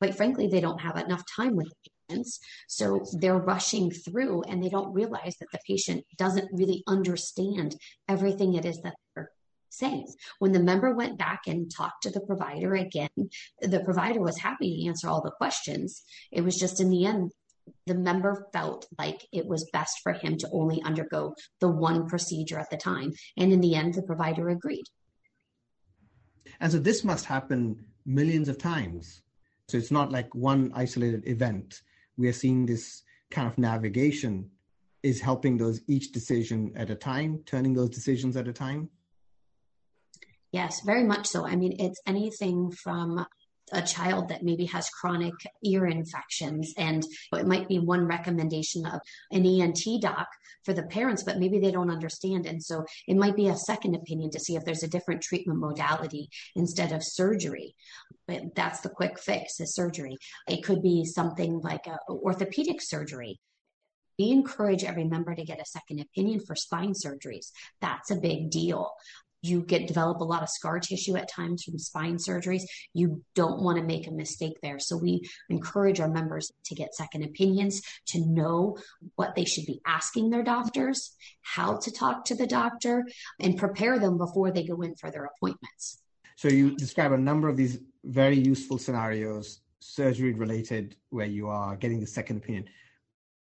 Quite 0.00 0.14
frankly, 0.14 0.46
they 0.46 0.60
don't 0.60 0.80
have 0.80 0.96
enough 0.96 1.24
time 1.34 1.56
with 1.56 1.72
patients. 2.08 2.38
So 2.68 3.04
they're 3.18 3.36
rushing 3.36 3.90
through 3.90 4.42
and 4.42 4.62
they 4.62 4.68
don't 4.68 4.92
realize 4.92 5.36
that 5.38 5.50
the 5.52 5.58
patient 5.66 6.04
doesn't 6.16 6.48
really 6.52 6.82
understand 6.86 7.76
everything 8.08 8.54
it 8.54 8.64
is 8.64 8.80
that 8.82 8.94
they're 9.14 9.30
saying. 9.70 10.06
When 10.38 10.52
the 10.52 10.62
member 10.62 10.94
went 10.94 11.18
back 11.18 11.42
and 11.46 11.70
talked 11.70 12.02
to 12.04 12.10
the 12.10 12.20
provider 12.20 12.74
again, 12.74 13.10
the 13.60 13.80
provider 13.80 14.20
was 14.20 14.38
happy 14.38 14.82
to 14.82 14.88
answer 14.88 15.08
all 15.08 15.22
the 15.22 15.30
questions. 15.30 16.02
It 16.32 16.42
was 16.42 16.56
just 16.56 16.80
in 16.80 16.90
the 16.90 17.06
end, 17.06 17.32
the 17.86 17.94
member 17.94 18.46
felt 18.52 18.86
like 18.98 19.26
it 19.32 19.46
was 19.46 19.68
best 19.72 20.00
for 20.02 20.12
him 20.12 20.36
to 20.38 20.48
only 20.52 20.82
undergo 20.82 21.34
the 21.60 21.68
one 21.68 22.08
procedure 22.08 22.58
at 22.58 22.70
the 22.70 22.76
time. 22.76 23.12
And 23.36 23.52
in 23.52 23.60
the 23.60 23.74
end, 23.74 23.94
the 23.94 24.02
provider 24.02 24.48
agreed. 24.48 24.84
And 26.60 26.72
so 26.72 26.78
this 26.78 27.04
must 27.04 27.24
happen 27.24 27.84
millions 28.04 28.48
of 28.48 28.58
times. 28.58 29.22
So 29.68 29.76
it's 29.76 29.90
not 29.90 30.12
like 30.12 30.34
one 30.34 30.72
isolated 30.74 31.26
event. 31.26 31.82
We 32.16 32.28
are 32.28 32.32
seeing 32.32 32.66
this 32.66 33.02
kind 33.30 33.48
of 33.48 33.58
navigation 33.58 34.50
is 35.02 35.20
helping 35.20 35.56
those 35.56 35.80
each 35.86 36.12
decision 36.12 36.72
at 36.76 36.90
a 36.90 36.94
time, 36.94 37.42
turning 37.46 37.74
those 37.74 37.90
decisions 37.90 38.36
at 38.36 38.48
a 38.48 38.52
time. 38.52 38.88
Yes, 40.52 40.80
very 40.84 41.04
much 41.04 41.26
so. 41.26 41.46
I 41.46 41.56
mean, 41.56 41.76
it's 41.78 42.00
anything 42.06 42.70
from 42.70 43.26
a 43.72 43.82
child 43.82 44.28
that 44.28 44.42
maybe 44.42 44.66
has 44.66 44.88
chronic 44.90 45.34
ear 45.64 45.86
infections 45.86 46.72
and 46.76 47.04
it 47.32 47.46
might 47.46 47.68
be 47.68 47.78
one 47.78 48.06
recommendation 48.06 48.86
of 48.86 49.00
an 49.32 49.44
ENT 49.44 50.00
doc 50.00 50.28
for 50.64 50.72
the 50.72 50.84
parents 50.84 51.22
but 51.24 51.38
maybe 51.38 51.58
they 51.58 51.70
don't 51.70 51.90
understand. 51.90 52.46
And 52.46 52.62
so 52.62 52.84
it 53.06 53.16
might 53.16 53.36
be 53.36 53.48
a 53.48 53.56
second 53.56 53.94
opinion 53.94 54.30
to 54.30 54.40
see 54.40 54.56
if 54.56 54.64
there's 54.64 54.82
a 54.82 54.88
different 54.88 55.22
treatment 55.22 55.58
modality 55.58 56.28
instead 56.54 56.92
of 56.92 57.02
surgery. 57.02 57.74
But 58.26 58.54
that's 58.54 58.80
the 58.80 58.88
quick 58.88 59.18
fix 59.18 59.60
is 59.60 59.74
surgery. 59.74 60.16
It 60.48 60.64
could 60.64 60.82
be 60.82 61.04
something 61.04 61.60
like 61.60 61.86
a 61.86 61.98
orthopedic 62.08 62.80
surgery. 62.80 63.40
We 64.18 64.30
encourage 64.30 64.82
every 64.82 65.04
member 65.04 65.34
to 65.34 65.44
get 65.44 65.60
a 65.60 65.66
second 65.66 66.00
opinion 66.00 66.40
for 66.40 66.56
spine 66.56 66.94
surgeries. 66.94 67.50
That's 67.82 68.10
a 68.10 68.16
big 68.16 68.50
deal 68.50 68.92
you 69.48 69.62
get 69.62 69.86
develop 69.86 70.20
a 70.20 70.24
lot 70.24 70.42
of 70.42 70.48
scar 70.48 70.80
tissue 70.80 71.16
at 71.16 71.30
times 71.30 71.64
from 71.64 71.78
spine 71.78 72.16
surgeries 72.16 72.62
you 72.92 73.22
don't 73.34 73.62
want 73.62 73.78
to 73.78 73.84
make 73.84 74.06
a 74.06 74.10
mistake 74.10 74.56
there. 74.62 74.78
So 74.78 74.96
we 74.96 75.22
encourage 75.48 76.00
our 76.00 76.08
members 76.08 76.52
to 76.64 76.74
get 76.74 76.94
second 76.94 77.24
opinions 77.24 77.82
to 78.08 78.20
know 78.26 78.76
what 79.16 79.34
they 79.34 79.44
should 79.44 79.66
be 79.66 79.80
asking 79.86 80.30
their 80.30 80.42
doctors 80.42 81.14
how 81.42 81.76
to 81.78 81.90
talk 81.92 82.24
to 82.26 82.34
the 82.34 82.46
doctor 82.46 83.04
and 83.40 83.56
prepare 83.56 83.98
them 83.98 84.18
before 84.18 84.50
they 84.50 84.64
go 84.64 84.80
in 84.82 84.94
for 84.94 85.10
their 85.10 85.24
appointments. 85.24 86.02
So 86.36 86.48
you 86.48 86.76
describe 86.76 87.12
a 87.12 87.18
number 87.18 87.48
of 87.48 87.56
these 87.56 87.78
very 88.04 88.38
useful 88.38 88.78
scenarios 88.78 89.60
surgery 89.80 90.32
related 90.32 90.96
where 91.10 91.26
you 91.26 91.48
are 91.48 91.76
getting 91.76 92.00
the 92.00 92.06
second 92.06 92.38
opinion. 92.38 92.66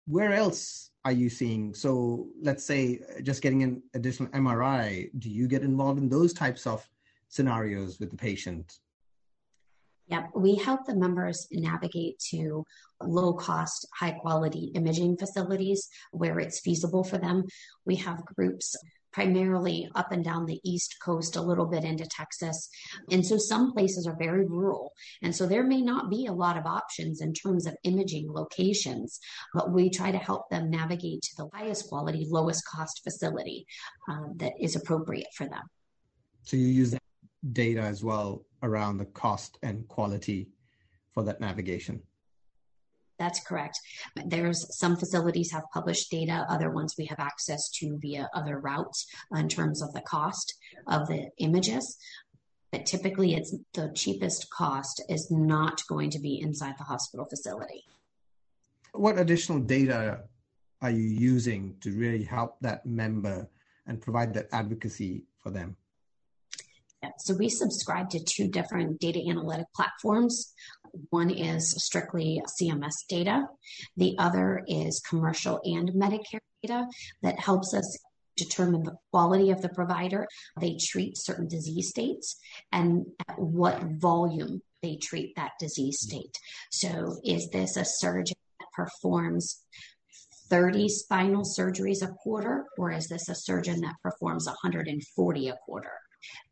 Where 0.08 0.34
else 0.34 0.92
are 1.06 1.12
you 1.12 1.30
seeing? 1.30 1.74
So 1.76 2.28
let's 2.42 2.66
say 2.66 3.00
uh, 3.16 3.22
just 3.22 3.44
getting 3.44 3.62
an 3.62 3.84
additional 3.94 4.30
MRI, 4.30 5.12
do 5.20 5.30
you 5.30 5.48
get 5.48 5.62
involved 5.62 6.00
in 6.00 6.10
those 6.10 6.34
types 6.34 6.66
of 6.66 6.86
scenarios 7.30 8.00
with 8.00 8.10
the 8.10 8.18
patient? 8.18 8.80
Yep, 10.08 10.32
we 10.36 10.56
help 10.56 10.86
the 10.86 10.96
members 10.96 11.48
navigate 11.52 12.20
to 12.32 12.64
low 13.02 13.34
cost, 13.34 13.88
high 13.94 14.12
quality 14.12 14.72
imaging 14.76 15.18
facilities 15.18 15.88
where 16.12 16.40
it's 16.40 16.60
feasible 16.60 17.04
for 17.04 17.18
them. 17.18 17.44
We 17.86 17.96
have 17.98 18.26
groups 18.26 18.76
primarily 19.16 19.90
up 19.96 20.12
and 20.12 20.26
down 20.26 20.46
the 20.46 20.60
East 20.66 20.98
Coast, 21.02 21.38
a 21.38 21.42
little 21.42 21.66
bit 21.66 21.86
into 21.86 22.06
Texas. 22.06 22.70
And 23.10 23.26
so 23.26 23.38
some 23.38 23.72
places 23.72 24.06
are 24.06 24.18
very 24.20 24.46
rural. 24.46 24.92
And 25.22 25.34
so 25.34 25.46
there 25.48 25.64
may 25.64 25.82
not 25.82 26.10
be 26.10 26.26
a 26.26 26.34
lot 26.34 26.58
of 26.58 26.66
options 26.66 27.22
in 27.22 27.34
terms 27.34 27.66
of 27.66 27.78
imaging 27.84 28.30
locations, 28.30 29.22
but 29.54 29.72
we 29.72 29.90
try 29.90 30.12
to 30.12 30.18
help 30.18 30.50
them 30.50 30.70
navigate 30.70 31.22
to 31.22 31.36
the 31.38 31.50
highest 31.54 31.88
quality, 31.88 32.28
lowest 32.30 32.66
cost 32.68 33.02
facility 33.06 33.66
um, 34.10 34.34
that 34.36 34.52
is 34.60 34.76
appropriate 34.76 35.34
for 35.34 35.48
them. 35.48 35.64
So 36.44 36.58
you 36.58 36.68
use 36.68 36.94
data 37.54 37.80
as 37.80 38.04
well 38.04 38.46
around 38.64 38.98
the 38.98 39.06
cost 39.06 39.58
and 39.64 39.88
quality 39.88 40.50
for 41.14 41.24
that 41.24 41.40
navigation. 41.40 42.02
That's 43.18 43.40
correct. 43.40 43.80
There's 44.26 44.66
some 44.78 44.98
facilities 44.98 45.52
have 45.52 45.64
published 45.74 46.12
data, 46.12 46.46
other 46.50 46.70
ones 46.70 46.96
we 46.98 47.06
have 47.06 47.20
access 47.20 47.70
to 47.76 47.98
via 48.02 48.30
other 48.34 48.60
routes 48.60 49.08
in 49.34 49.48
terms 49.48 49.82
of 49.82 49.94
the 49.94 50.02
cost 50.02 50.54
of 50.88 51.08
the 51.08 51.30
images. 51.38 51.98
But 52.72 52.86
typically, 52.86 53.36
it's 53.36 53.56
the 53.74 53.92
cheapest 53.96 54.50
cost 54.50 55.02
is 55.08 55.32
not 55.32 55.82
going 55.88 56.10
to 56.10 56.20
be 56.20 56.42
inside 56.42 56.76
the 56.78 56.84
hospital 56.84 57.26
facility. 57.26 57.86
What 58.92 59.18
additional 59.18 59.60
data 59.60 60.24
are 60.82 60.92
you 60.92 61.08
using 61.08 61.78
to 61.82 61.92
really 61.92 62.24
help 62.24 62.58
that 62.62 62.86
member 62.86 63.48
and 63.88 64.02
provide 64.02 64.34
that 64.34 64.48
advocacy 64.52 65.24
for 65.42 65.52
them? 65.52 65.78
So 67.20 67.36
we 67.36 67.50
subscribe 67.50 68.10
to 68.10 68.20
two 68.24 68.48
different 68.48 69.00
data 69.00 69.20
analytic 69.30 69.68
platforms. 69.76 70.54
One 71.10 71.30
is 71.30 71.72
strictly 71.84 72.42
CMS 72.60 72.94
data. 73.10 73.48
The 73.98 74.16
other 74.18 74.64
is 74.68 75.02
commercial 75.08 75.60
and 75.64 75.90
Medicare 75.90 76.40
data 76.62 76.88
that 77.22 77.40
helps 77.40 77.74
us 77.74 77.98
determine 78.38 78.84
the 78.84 78.98
quality 79.12 79.52
of 79.52 79.62
the 79.62 79.70
provider 79.70 80.28
they 80.60 80.78
treat 80.80 81.18
certain 81.18 81.48
disease 81.48 81.90
states 81.90 82.38
and 82.72 83.06
at 83.30 83.40
what 83.40 83.82
volume 83.84 84.62
they 84.82 84.98
treat 84.98 85.36
that 85.36 85.52
disease 85.60 86.00
state. 86.00 86.38
So 86.72 87.18
is 87.24 87.50
this 87.52 87.78
a 87.78 87.86
surgeon 87.86 88.36
that 88.60 88.68
performs 88.74 89.64
30 90.50 90.90
spinal 90.90 91.44
surgeries 91.44 92.04
a 92.04 92.08
quarter, 92.08 92.66
or 92.78 92.92
is 92.92 93.08
this 93.08 93.30
a 93.30 93.36
surgeon 93.36 93.82
that 93.82 93.96
performs 94.04 94.46
140 94.46 95.48
a 95.48 95.58
quarter? 95.66 95.92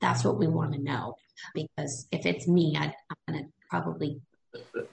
That's 0.01 0.23
what 0.23 0.39
we 0.39 0.47
want 0.47 0.73
to 0.73 0.81
know. 0.81 1.15
Because 1.53 2.07
if 2.11 2.25
it's 2.25 2.47
me, 2.47 2.75
i 2.77 2.85
am 2.85 2.93
going 3.27 3.43
to 3.43 3.49
probably 3.69 4.19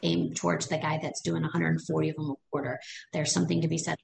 aim 0.03 0.35
towards 0.35 0.69
the 0.69 0.79
guy 0.79 0.99
that's 1.03 1.21
doing 1.21 1.43
140 1.43 2.09
of 2.09 2.17
them 2.17 2.31
a 2.31 2.35
quarter. 2.51 2.81
There's 3.13 3.33
something 3.33 3.61
to 3.63 3.69
be 3.69 3.79
said. 3.79 3.97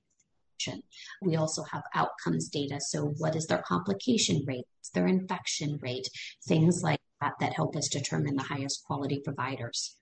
We 1.22 1.36
also 1.36 1.62
have 1.64 1.82
outcomes 1.94 2.48
data. 2.48 2.80
So, 2.80 3.14
what 3.18 3.36
is 3.36 3.46
their 3.46 3.62
complication 3.68 4.42
rate? 4.46 4.64
Their 4.94 5.06
infection 5.06 5.78
rate? 5.82 6.08
Things 6.48 6.82
like 6.82 7.00
that 7.20 7.34
that 7.40 7.52
help 7.52 7.76
us 7.76 7.88
determine 7.88 8.36
the 8.36 8.42
highest 8.42 8.82
quality 8.84 9.20
providers. 9.20 9.96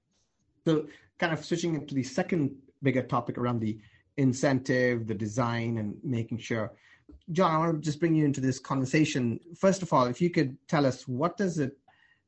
So, 0.64 0.86
kind 1.18 1.32
of 1.32 1.44
switching 1.44 1.74
into 1.74 1.94
the 1.94 2.02
second 2.02 2.54
bigger 2.82 3.02
topic 3.02 3.36
around 3.36 3.60
the 3.60 3.78
incentive, 4.16 5.06
the 5.06 5.14
design, 5.14 5.78
and 5.78 5.96
making 6.02 6.38
sure 6.38 6.72
John, 7.32 7.50
I 7.50 7.58
want 7.58 7.74
to 7.74 7.80
just 7.80 8.00
bring 8.00 8.14
you 8.14 8.24
into 8.24 8.40
this 8.40 8.58
conversation. 8.58 9.40
First 9.58 9.82
of 9.82 9.92
all, 9.92 10.06
if 10.06 10.20
you 10.20 10.30
could 10.30 10.56
tell 10.68 10.84
us 10.84 11.08
what 11.08 11.36
does 11.36 11.58
it, 11.58 11.76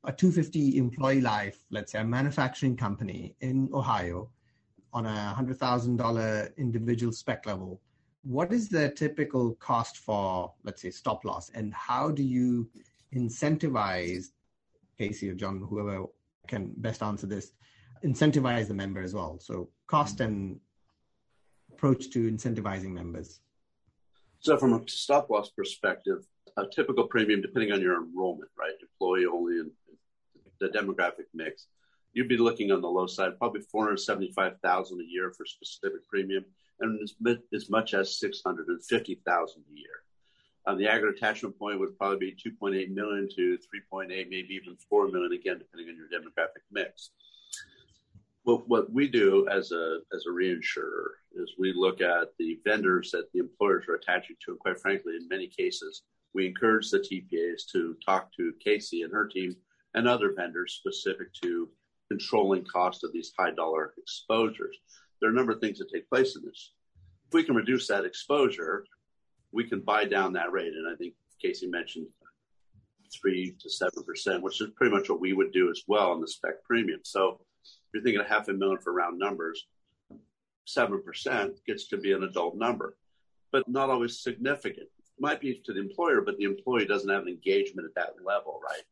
a 0.06 0.12
250 0.12 0.78
employee 0.78 1.20
life, 1.20 1.64
let's 1.70 1.92
say 1.92 1.98
a 1.98 2.04
manufacturing 2.04 2.76
company 2.76 3.34
in 3.40 3.68
Ohio, 3.75 4.30
on 4.92 5.04
a 5.04 5.34
hundred 5.34 5.58
thousand 5.58 5.96
dollar 5.96 6.52
individual 6.56 7.12
spec 7.12 7.44
level, 7.44 7.80
what 8.22 8.52
is 8.52 8.68
the 8.68 8.90
typical 8.90 9.54
cost 9.56 9.98
for, 9.98 10.52
let's 10.64 10.80
say, 10.80 10.90
stop 10.90 11.25
loss, 11.25 11.50
and 11.50 11.75
how 11.75 12.10
do 12.10 12.22
you 12.22 12.68
incentivize 13.14 14.26
Casey 14.96 15.28
or 15.28 15.34
John, 15.34 15.60
whoever 15.60 16.06
can 16.48 16.72
best 16.78 17.02
answer 17.02 17.26
this, 17.26 17.52
incentivize 18.04 18.68
the 18.68 18.75
member 18.75 19.02
as 19.02 19.12
well? 19.12 19.38
So 19.40 19.68
cost 19.86 20.20
and 20.20 20.58
approach 21.72 22.10
to 22.10 22.30
incentivizing 22.30 22.92
members. 22.92 23.40
So, 24.38 24.56
from 24.56 24.75
a 24.75 24.82
stop 24.88 25.28
loss 25.30 25.50
perspective, 25.50 26.25
a 26.56 26.64
typical 26.66 27.04
premium, 27.08 27.42
depending 27.42 27.72
on 27.72 27.80
your 27.80 28.02
enrollment, 28.02 28.50
right, 28.58 28.72
employee 28.80 29.26
only 29.26 29.58
and 29.58 29.70
the 30.60 30.68
demographic 30.68 31.26
mix, 31.34 31.66
you'd 32.12 32.28
be 32.28 32.36
looking 32.36 32.72
on 32.72 32.80
the 32.80 32.88
low 32.88 33.06
side, 33.06 33.38
probably 33.38 33.60
475,000 33.60 35.00
a 35.00 35.04
year 35.04 35.32
for 35.36 35.44
specific 35.44 36.06
premium, 36.08 36.44
and 36.80 37.00
as, 37.02 37.14
as 37.54 37.70
much 37.70 37.94
as 37.94 38.18
650,000 38.18 39.62
a 39.62 39.75
year. 39.75 39.88
Um, 40.66 40.78
the 40.78 40.88
aggregate 40.88 41.18
attachment 41.18 41.58
point 41.58 41.78
would 41.78 41.96
probably 41.96 42.32
be 42.32 42.50
2.8 42.50 42.90
million 42.92 43.28
to 43.36 43.58
3.8, 43.92 44.08
maybe 44.08 44.48
even 44.50 44.76
4 44.88 45.08
million, 45.08 45.32
again, 45.32 45.58
depending 45.58 45.88
on 45.88 45.96
your 45.96 46.08
demographic 46.08 46.64
mix 46.72 47.10
what, 48.46 48.68
what 48.68 48.92
we 48.92 49.08
do 49.08 49.46
as 49.50 49.72
a 49.72 49.98
as 50.14 50.25
a 50.26 50.30
reinsurer 50.30 51.08
is 51.34 51.54
we 51.58 51.72
look 51.72 52.00
at 52.00 52.28
the 52.38 52.60
vendors 52.64 53.10
that 53.10 53.30
the 53.32 53.40
employers 53.40 53.86
are 53.88 53.96
attaching 53.96 54.36
to, 54.44 54.52
and 54.52 54.60
quite 54.60 54.80
frankly, 54.80 55.16
in 55.16 55.28
many 55.28 55.48
cases, 55.48 56.02
we 56.32 56.46
encourage 56.46 56.90
the 56.90 57.00
TPAs 57.00 57.66
to 57.72 57.96
talk 58.04 58.32
to 58.36 58.52
Casey 58.64 59.02
and 59.02 59.12
her 59.12 59.26
team 59.26 59.56
and 59.96 60.06
other 60.06 60.32
vendors 60.32 60.74
specific 60.74 61.32
to 61.42 61.68
controlling 62.08 62.64
cost 62.64 63.02
of 63.02 63.12
these 63.12 63.32
high 63.36 63.50
dollar 63.50 63.94
exposures. 63.98 64.78
there 65.20 65.28
are 65.28 65.32
a 65.32 65.36
number 65.36 65.52
of 65.52 65.60
things 65.60 65.78
that 65.78 65.90
take 65.90 66.08
place 66.08 66.36
in 66.36 66.44
this. 66.44 66.72
If 67.26 67.34
we 67.34 67.42
can 67.42 67.56
reduce 67.56 67.88
that 67.88 68.04
exposure, 68.04 68.84
we 69.50 69.64
can 69.64 69.80
buy 69.80 70.04
down 70.04 70.34
that 70.34 70.52
rate. 70.52 70.74
And 70.74 70.86
I 70.92 70.96
think 70.96 71.14
Casey 71.42 71.66
mentioned 71.66 72.06
three 73.12 73.56
to 73.60 73.70
seven 73.70 74.04
percent, 74.04 74.42
which 74.42 74.60
is 74.60 74.70
pretty 74.76 74.94
much 74.94 75.08
what 75.08 75.20
we 75.20 75.32
would 75.32 75.52
do 75.52 75.70
as 75.70 75.82
well 75.88 76.12
on 76.12 76.20
the 76.20 76.28
spec 76.28 76.62
premium. 76.62 77.00
So 77.02 77.40
you're 77.92 78.02
thinking 78.02 78.20
a 78.20 78.28
half 78.28 78.48
a 78.48 78.52
million 78.52 78.78
for 78.78 78.92
round 78.92 79.18
numbers, 79.18 79.66
seven 80.66 81.02
percent 81.02 81.54
gets 81.66 81.88
to 81.88 81.96
be 81.96 82.12
an 82.12 82.22
adult 82.24 82.56
number, 82.56 82.96
but 83.50 83.66
not 83.68 83.90
always 83.90 84.20
significant. 84.20 84.86
It 84.86 85.20
might 85.20 85.40
be 85.40 85.62
to 85.64 85.72
the 85.72 85.80
employer, 85.80 86.20
but 86.20 86.36
the 86.36 86.44
employee 86.44 86.84
doesn't 86.84 87.08
have 87.08 87.22
an 87.22 87.28
engagement 87.28 87.88
at 87.88 87.94
that 87.94 88.14
level, 88.24 88.60
right? 88.62 88.82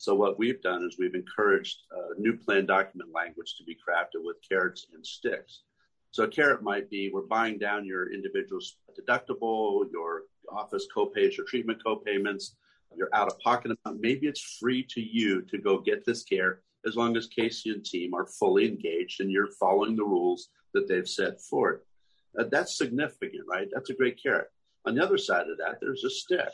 So 0.00 0.14
what 0.14 0.38
we've 0.38 0.62
done 0.62 0.82
is 0.82 0.96
we've 0.98 1.14
encouraged 1.14 1.80
uh, 1.94 2.14
new 2.16 2.34
plan 2.34 2.64
document 2.64 3.10
language 3.14 3.56
to 3.58 3.64
be 3.64 3.74
crafted 3.74 4.24
with 4.24 4.38
carrots 4.48 4.86
and 4.94 5.06
sticks. 5.06 5.64
So 6.10 6.22
a 6.24 6.28
carrot 6.28 6.62
might 6.62 6.88
be 6.88 7.10
we're 7.12 7.26
buying 7.26 7.58
down 7.58 7.84
your 7.84 8.10
individual's 8.10 8.78
deductible, 8.98 9.92
your 9.92 10.22
office 10.50 10.86
copays, 10.96 11.36
your 11.36 11.44
treatment 11.44 11.82
copayments, 11.84 12.52
your 12.96 13.10
out 13.12 13.30
of 13.30 13.38
pocket 13.40 13.76
amount. 13.84 14.00
Maybe 14.00 14.26
it's 14.26 14.56
free 14.58 14.82
to 14.84 15.02
you 15.02 15.42
to 15.42 15.58
go 15.58 15.78
get 15.78 16.06
this 16.06 16.24
care 16.24 16.62
as 16.86 16.96
long 16.96 17.14
as 17.18 17.26
Casey 17.26 17.68
and 17.68 17.84
team 17.84 18.14
are 18.14 18.26
fully 18.26 18.66
engaged 18.66 19.20
and 19.20 19.30
you're 19.30 19.52
following 19.60 19.96
the 19.96 20.02
rules 20.02 20.48
that 20.72 20.88
they've 20.88 21.06
set 21.06 21.42
forth. 21.42 21.82
Uh, 22.38 22.44
that's 22.50 22.78
significant, 22.78 23.44
right? 23.46 23.68
That's 23.70 23.90
a 23.90 23.94
great 23.94 24.18
carrot. 24.22 24.48
On 24.86 24.94
the 24.94 25.04
other 25.04 25.18
side 25.18 25.50
of 25.50 25.58
that, 25.58 25.76
there's 25.78 26.04
a 26.04 26.10
stick 26.10 26.48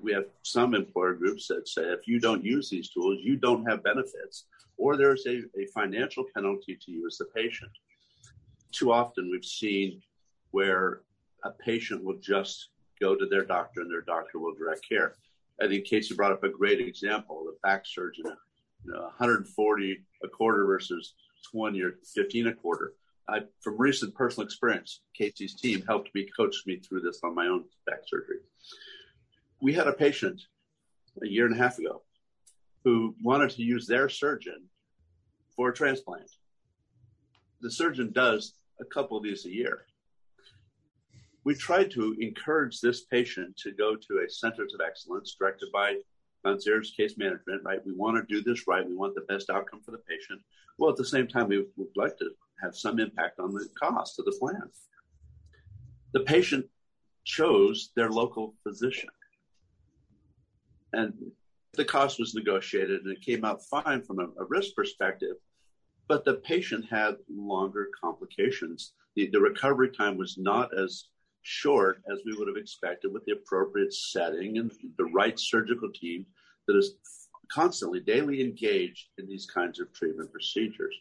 we 0.00 0.12
have 0.12 0.26
some 0.42 0.74
employer 0.74 1.14
groups 1.14 1.48
that 1.48 1.68
say 1.68 1.82
if 1.82 2.06
you 2.06 2.20
don't 2.20 2.44
use 2.44 2.68
these 2.68 2.90
tools, 2.90 3.18
you 3.22 3.36
don't 3.36 3.64
have 3.66 3.82
benefits, 3.82 4.46
or 4.76 4.96
there's 4.96 5.26
a, 5.26 5.42
a 5.58 5.66
financial 5.74 6.24
penalty 6.34 6.78
to 6.84 6.92
you 6.92 7.06
as 7.06 7.18
the 7.18 7.26
patient. 7.26 7.70
Too 8.72 8.92
often 8.92 9.30
we've 9.30 9.44
seen 9.44 10.02
where 10.50 11.02
a 11.44 11.50
patient 11.50 12.02
will 12.02 12.18
just 12.18 12.68
go 13.00 13.14
to 13.14 13.26
their 13.26 13.44
doctor 13.44 13.80
and 13.80 13.90
their 13.90 14.02
doctor 14.02 14.38
will 14.38 14.54
direct 14.54 14.86
care. 14.88 15.14
I 15.60 15.68
think 15.68 15.84
Casey 15.84 16.14
brought 16.14 16.32
up 16.32 16.42
a 16.42 16.48
great 16.48 16.80
example, 16.80 17.44
the 17.44 17.56
back 17.62 17.84
surgeon, 17.86 18.24
you 18.84 18.92
know, 18.92 19.02
140 19.02 20.04
a 20.22 20.28
quarter 20.28 20.64
versus 20.64 21.14
20 21.52 21.80
or 21.82 21.94
15 22.14 22.48
a 22.48 22.54
quarter. 22.54 22.94
I, 23.28 23.40
from 23.60 23.78
recent 23.78 24.14
personal 24.14 24.44
experience, 24.44 25.00
Casey's 25.16 25.54
team 25.54 25.82
helped 25.86 26.14
me, 26.14 26.26
coach 26.36 26.56
me 26.66 26.78
through 26.78 27.00
this 27.00 27.20
on 27.22 27.34
my 27.34 27.46
own 27.46 27.64
back 27.86 28.00
surgery 28.06 28.38
we 29.60 29.72
had 29.72 29.86
a 29.86 29.92
patient 29.92 30.40
a 31.22 31.28
year 31.28 31.46
and 31.46 31.54
a 31.54 31.58
half 31.58 31.78
ago 31.78 32.02
who 32.84 33.14
wanted 33.22 33.50
to 33.50 33.62
use 33.62 33.86
their 33.86 34.08
surgeon 34.08 34.68
for 35.56 35.70
a 35.70 35.74
transplant. 35.74 36.30
The 37.60 37.70
surgeon 37.70 38.12
does 38.12 38.54
a 38.80 38.84
couple 38.84 39.16
of 39.16 39.22
these 39.22 39.46
a 39.46 39.50
year. 39.50 39.86
We 41.44 41.54
tried 41.54 41.90
to 41.92 42.16
encourage 42.20 42.80
this 42.80 43.04
patient 43.04 43.56
to 43.58 43.72
go 43.72 43.96
to 43.96 44.24
a 44.24 44.30
centers 44.30 44.74
of 44.74 44.80
excellence 44.86 45.36
directed 45.38 45.70
by 45.72 45.96
concierge 46.44 46.90
case 46.90 47.16
management, 47.16 47.62
right? 47.64 47.84
We 47.86 47.92
want 47.94 48.16
to 48.16 48.34
do 48.34 48.42
this 48.42 48.66
right. 48.66 48.86
We 48.86 48.96
want 48.96 49.14
the 49.14 49.22
best 49.22 49.50
outcome 49.50 49.80
for 49.82 49.92
the 49.92 50.02
patient. 50.08 50.40
Well, 50.78 50.90
at 50.90 50.96
the 50.96 51.04
same 51.04 51.26
time, 51.26 51.48
we 51.48 51.64
would 51.76 51.88
like 51.96 52.18
to 52.18 52.30
have 52.62 52.76
some 52.76 52.98
impact 52.98 53.38
on 53.38 53.52
the 53.52 53.68
cost 53.80 54.18
of 54.18 54.24
the 54.24 54.36
plan. 54.38 54.70
The 56.12 56.20
patient 56.20 56.66
chose 57.24 57.90
their 57.96 58.10
local 58.10 58.54
physician 58.62 59.08
and 60.94 61.12
the 61.74 61.84
cost 61.84 62.18
was 62.18 62.34
negotiated 62.34 63.02
and 63.02 63.16
it 63.16 63.24
came 63.24 63.44
out 63.44 63.64
fine 63.64 64.02
from 64.02 64.20
a, 64.20 64.24
a 64.40 64.44
risk 64.48 64.74
perspective, 64.74 65.36
but 66.08 66.24
the 66.24 66.34
patient 66.34 66.84
had 66.88 67.16
longer 67.28 67.88
complications. 68.00 68.92
The, 69.16 69.28
the 69.30 69.40
recovery 69.40 69.90
time 69.90 70.16
was 70.16 70.38
not 70.38 70.76
as 70.78 71.08
short 71.42 72.02
as 72.10 72.20
we 72.24 72.34
would 72.34 72.48
have 72.48 72.56
expected 72.56 73.12
with 73.12 73.24
the 73.24 73.32
appropriate 73.32 73.92
setting 73.92 74.58
and 74.58 74.72
the 74.96 75.04
right 75.06 75.38
surgical 75.38 75.90
team 75.92 76.26
that 76.66 76.76
is 76.76 76.96
constantly, 77.52 78.00
daily 78.00 78.40
engaged 78.40 79.08
in 79.18 79.26
these 79.26 79.46
kinds 79.46 79.80
of 79.80 79.92
treatment 79.92 80.32
procedures. 80.32 80.94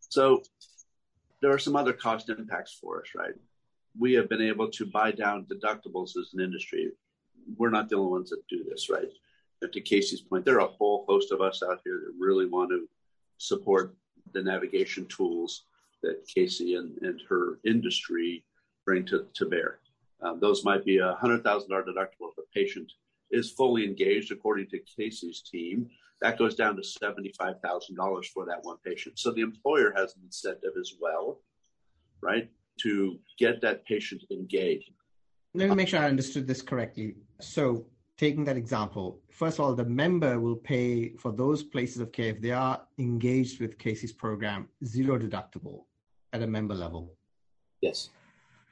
So 0.00 0.42
there 1.40 1.52
are 1.52 1.58
some 1.58 1.76
other 1.76 1.92
cost 1.92 2.28
impacts 2.30 2.78
for 2.80 3.00
us, 3.00 3.08
right? 3.14 3.34
We 3.98 4.14
have 4.14 4.28
been 4.28 4.42
able 4.42 4.70
to 4.72 4.86
buy 4.86 5.12
down 5.12 5.46
deductibles 5.46 6.16
as 6.16 6.30
an 6.34 6.40
industry 6.40 6.90
we're 7.56 7.70
not 7.70 7.88
the 7.88 7.96
only 7.96 8.10
ones 8.10 8.30
that 8.30 8.46
do 8.48 8.64
this, 8.64 8.90
right? 8.90 9.10
And 9.62 9.72
to 9.72 9.80
Casey's 9.80 10.20
point, 10.20 10.44
there 10.44 10.56
are 10.56 10.68
a 10.68 10.72
whole 10.72 11.04
host 11.08 11.32
of 11.32 11.40
us 11.40 11.62
out 11.62 11.80
here 11.84 12.02
that 12.04 12.14
really 12.18 12.46
want 12.46 12.70
to 12.70 12.88
support 13.38 13.94
the 14.32 14.42
navigation 14.42 15.06
tools 15.06 15.64
that 16.02 16.26
Casey 16.32 16.76
and, 16.76 16.96
and 17.02 17.20
her 17.28 17.58
industry 17.64 18.44
bring 18.84 19.04
to, 19.06 19.26
to 19.34 19.46
bear. 19.46 19.80
Um, 20.20 20.40
those 20.40 20.64
might 20.64 20.84
be 20.84 20.98
a 20.98 21.16
$100,000 21.22 21.42
deductible 21.42 22.30
if 22.30 22.36
the 22.36 22.44
patient 22.54 22.92
is 23.30 23.50
fully 23.50 23.84
engaged, 23.84 24.32
according 24.32 24.68
to 24.68 24.80
Casey's 24.96 25.42
team. 25.42 25.88
That 26.20 26.38
goes 26.38 26.54
down 26.56 26.76
to 26.76 26.82
$75,000 26.82 28.26
for 28.26 28.44
that 28.46 28.64
one 28.64 28.78
patient. 28.84 29.18
So 29.18 29.30
the 29.30 29.42
employer 29.42 29.92
has 29.96 30.16
an 30.16 30.22
incentive 30.24 30.72
as 30.78 30.94
well, 31.00 31.40
right, 32.20 32.50
to 32.80 33.18
get 33.38 33.60
that 33.60 33.84
patient 33.84 34.24
engaged. 34.30 34.90
Let 35.58 35.70
me 35.70 35.74
make 35.74 35.88
sure 35.88 35.98
I 35.98 36.06
understood 36.06 36.46
this 36.46 36.62
correctly. 36.62 37.16
So, 37.40 37.84
taking 38.16 38.44
that 38.44 38.56
example, 38.56 39.18
first 39.28 39.58
of 39.58 39.64
all, 39.64 39.74
the 39.74 39.84
member 39.84 40.38
will 40.38 40.54
pay 40.54 41.16
for 41.16 41.32
those 41.32 41.64
places 41.64 42.00
of 42.00 42.12
care 42.12 42.28
if 42.28 42.40
they 42.40 42.52
are 42.52 42.80
engaged 42.98 43.60
with 43.60 43.76
Casey's 43.76 44.12
program, 44.12 44.68
zero 44.84 45.18
deductible 45.18 45.82
at 46.32 46.44
a 46.44 46.46
member 46.46 46.76
level. 46.76 47.12
Yes. 47.80 48.10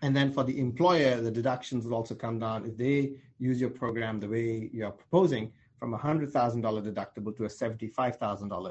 And 0.02 0.14
then 0.14 0.30
for 0.30 0.44
the 0.44 0.60
employer, 0.60 1.20
the 1.20 1.30
deductions 1.30 1.84
will 1.84 1.94
also 1.96 2.14
come 2.14 2.38
down 2.38 2.64
if 2.64 2.76
they 2.76 3.14
use 3.40 3.60
your 3.60 3.70
program 3.70 4.20
the 4.20 4.28
way 4.28 4.70
you're 4.72 4.92
proposing 4.92 5.50
from 5.80 5.92
a 5.92 5.98
$100,000 5.98 6.30
deductible 6.32 7.36
to 7.36 7.46
a 7.46 7.48
$75,000 7.48 8.70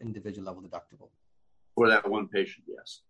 individual 0.00 0.46
level 0.46 0.62
deductible. 0.62 1.08
For 1.74 1.88
that 1.88 2.08
one 2.08 2.28
patient, 2.28 2.66
yes. 2.68 3.00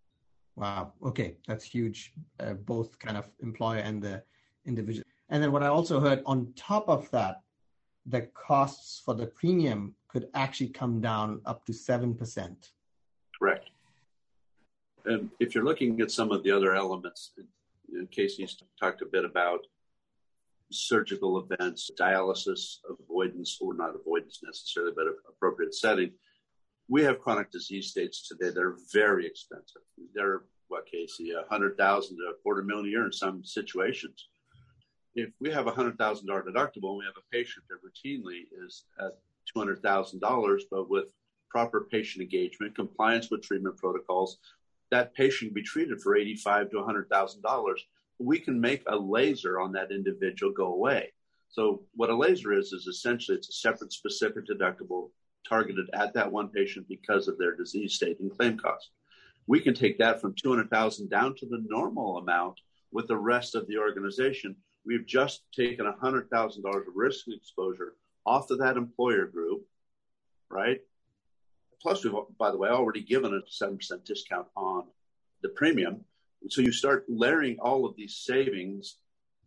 Wow. 0.57 0.95
Okay, 1.05 1.37
that's 1.47 1.65
huge. 1.65 2.15
Uh, 2.41 2.55
both 2.55 2.99
kind 2.99 3.19
of 3.19 3.31
employer 3.43 3.81
and 3.81 4.03
the 4.03 4.23
individual. 4.69 5.05
And 5.29 5.43
then 5.43 5.53
what 5.53 5.63
I 5.63 5.69
also 5.69 6.01
heard 6.01 6.23
on 6.27 6.53
top 6.57 6.89
of 6.89 7.11
that, 7.11 7.41
the 8.07 8.23
costs 8.23 9.03
for 9.05 9.15
the 9.15 9.27
premium 9.27 9.95
could 10.09 10.29
actually 10.35 10.69
come 10.69 11.01
down 11.01 11.41
up 11.45 11.67
to 11.67 11.73
seven 11.73 12.15
percent. 12.15 12.71
Correct. 13.39 13.71
And 15.05 15.31
if 15.41 15.55
you're 15.55 15.65
looking 15.65 16.01
at 16.01 16.11
some 16.11 16.31
of 16.31 16.43
the 16.43 16.51
other 16.51 16.75
elements, 16.75 17.33
uh, 17.39 18.05
Casey's 18.11 18.57
talked 18.81 19.03
a 19.03 19.07
bit 19.07 19.25
about 19.25 19.61
surgical 20.71 21.39
events, 21.39 21.91
dialysis 21.99 22.77
avoidance, 22.89 23.59
or 23.61 23.75
not 23.75 23.95
avoidance 23.95 24.41
necessarily, 24.43 24.93
but 24.95 25.07
appropriate 25.29 25.75
setting 25.75 26.13
we 26.89 27.03
have 27.03 27.21
chronic 27.21 27.51
disease 27.51 27.89
states 27.89 28.27
today 28.27 28.51
that 28.51 28.63
are 28.63 28.79
very 28.93 29.27
expensive. 29.27 29.83
They're 30.15 30.43
what 30.69 30.87
Casey, 30.87 31.33
a 31.33 31.49
hundred 31.49 31.77
thousand 31.79 32.19
to 32.19 32.25
a 32.25 32.43
quarter 32.43 32.63
million 32.63 32.87
a 32.87 32.91
year 32.91 33.07
in 33.07 33.13
some 33.13 33.45
situations. 33.45 34.29
If 35.19 35.31
we 35.41 35.51
have 35.51 35.67
a 35.67 35.73
hundred 35.73 35.99
thousand 35.99 36.29
dollar 36.29 36.45
deductible 36.45 36.91
and 36.91 36.99
we 36.99 37.05
have 37.05 37.17
a 37.17 37.33
patient 37.37 37.65
that 37.69 37.83
routinely 37.83 38.43
is 38.65 38.85
at 39.01 39.19
two 39.53 39.59
hundred 39.59 39.83
thousand 39.83 40.21
dollars, 40.21 40.67
but 40.71 40.89
with 40.89 41.07
proper 41.51 41.89
patient 41.91 42.23
engagement, 42.23 42.77
compliance 42.77 43.29
with 43.29 43.43
treatment 43.43 43.77
protocols, 43.79 44.39
that 44.93 45.15
patient 45.15 45.49
can 45.49 45.55
be 45.55 45.63
treated 45.63 46.01
for 46.01 46.17
eighty-five 46.17 46.71
to 46.71 46.85
hundred 46.85 47.09
thousand 47.11 47.43
dollars. 47.43 47.85
We 48.21 48.39
can 48.39 48.61
make 48.61 48.85
a 48.87 48.97
laser 48.97 49.59
on 49.59 49.73
that 49.73 49.91
individual 49.91 50.53
go 50.53 50.67
away. 50.67 51.13
So 51.49 51.83
what 51.97 52.11
a 52.11 52.17
laser 52.17 52.53
is 52.53 52.73
is 52.73 52.87
essentially 52.87 53.39
it's 53.39 53.49
a 53.49 53.55
separate 53.55 53.93
specific 53.93 54.45
deductible 54.47 55.11
targeted 55.49 55.91
at 55.95 56.15
that 56.15 56.31
one 56.31 56.49
patient 56.49 56.87
because 56.89 57.27
of 57.27 57.39
their 57.39 57.57
disease 57.57 57.95
state 57.95 58.21
and 58.21 58.31
claim 58.31 58.57
cost. 58.57 58.91
We 59.49 59.59
can 59.59 59.75
take 59.75 59.99
that 59.99 60.21
from 60.21 60.37
200,000 60.41 61.11
down 61.11 61.35
to 61.39 61.47
the 61.47 61.65
normal 61.69 62.19
amount 62.19 62.61
with 62.93 63.09
the 63.09 63.17
rest 63.17 63.57
of 63.57 63.67
the 63.67 63.79
organization. 63.79 64.55
We've 64.89 65.07
just 65.07 65.43
taken 65.55 65.87
$100,000 65.87 66.65
of 66.65 66.83
risk 66.97 67.27
exposure 67.29 67.95
off 68.27 68.51
of 68.51 68.59
that 68.59 68.77
employer 68.77 69.27
group, 69.27 69.65
right? 70.51 70.81
Plus, 71.81 72.03
we've, 72.05 72.15
by 72.39 72.51
the 72.51 72.57
way, 72.57 72.71
already 72.71 73.03
given 73.03 73.35
a 73.35 73.65
7% 73.65 73.79
discount 74.05 74.49
on 74.57 74.85
the 75.43 75.51
premium. 75.51 76.05
So 76.49 76.63
you 76.63 76.73
start 76.73 77.05
layering 77.09 77.59
all 77.61 77.87
of 77.87 77.95
these 77.97 78.17
savings 78.17 78.97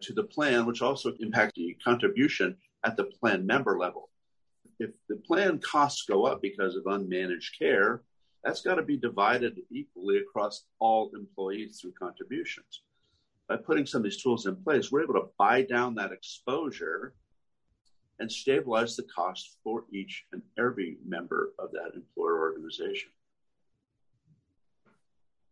to 0.01 0.13
the 0.13 0.23
plan, 0.23 0.65
which 0.65 0.81
also 0.81 1.13
impact 1.19 1.55
the 1.55 1.75
contribution 1.83 2.55
at 2.85 2.95
the 2.95 3.05
plan 3.05 3.45
member 3.45 3.77
level 3.77 4.11
if 4.81 4.91
the 5.07 5.15
plan 5.15 5.59
costs 5.59 6.03
go 6.03 6.25
up 6.25 6.41
because 6.41 6.75
of 6.75 6.85
unmanaged 6.85 7.57
care, 7.57 8.01
that's 8.43 8.61
got 8.61 8.75
to 8.75 8.81
be 8.81 8.97
divided 8.97 9.59
equally 9.69 10.17
across 10.17 10.63
all 10.79 11.11
employees 11.15 11.79
through 11.79 11.93
contributions. 11.99 12.81
By 13.51 13.57
putting 13.57 13.85
some 13.85 13.99
of 13.99 14.03
these 14.05 14.23
tools 14.23 14.45
in 14.45 14.55
place, 14.55 14.93
we're 14.93 15.03
able 15.03 15.15
to 15.15 15.27
buy 15.37 15.63
down 15.63 15.93
that 15.95 16.13
exposure 16.13 17.15
and 18.17 18.31
stabilize 18.31 18.95
the 18.95 19.03
cost 19.03 19.57
for 19.61 19.83
each 19.91 20.23
and 20.31 20.41
every 20.57 20.95
member 21.05 21.51
of 21.59 21.69
that 21.73 21.91
employer 21.93 22.39
organization. 22.39 23.09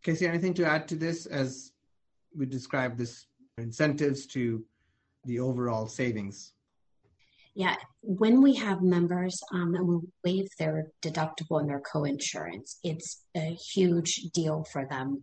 Casey, 0.02 0.28
anything 0.28 0.54
to 0.54 0.66
add 0.66 0.88
to 0.88 0.96
this 0.96 1.26
as 1.26 1.74
we 2.34 2.46
describe 2.46 2.98
this 2.98 3.26
incentives 3.58 4.26
to 4.28 4.64
the 5.26 5.42
overall 5.42 5.86
savings? 5.86 6.54
Yeah, 7.54 7.76
when 8.02 8.42
we 8.42 8.56
have 8.56 8.82
members 8.82 9.44
um, 9.54 9.76
and 9.76 9.86
we 9.86 9.98
waive 10.24 10.48
their 10.58 10.94
deductible 11.02 11.60
and 11.60 11.68
their 11.68 11.82
co-insurance, 11.82 12.80
it's 12.82 13.26
a 13.36 13.58
huge 13.74 14.30
deal 14.34 14.64
for 14.72 14.88
them. 14.90 15.22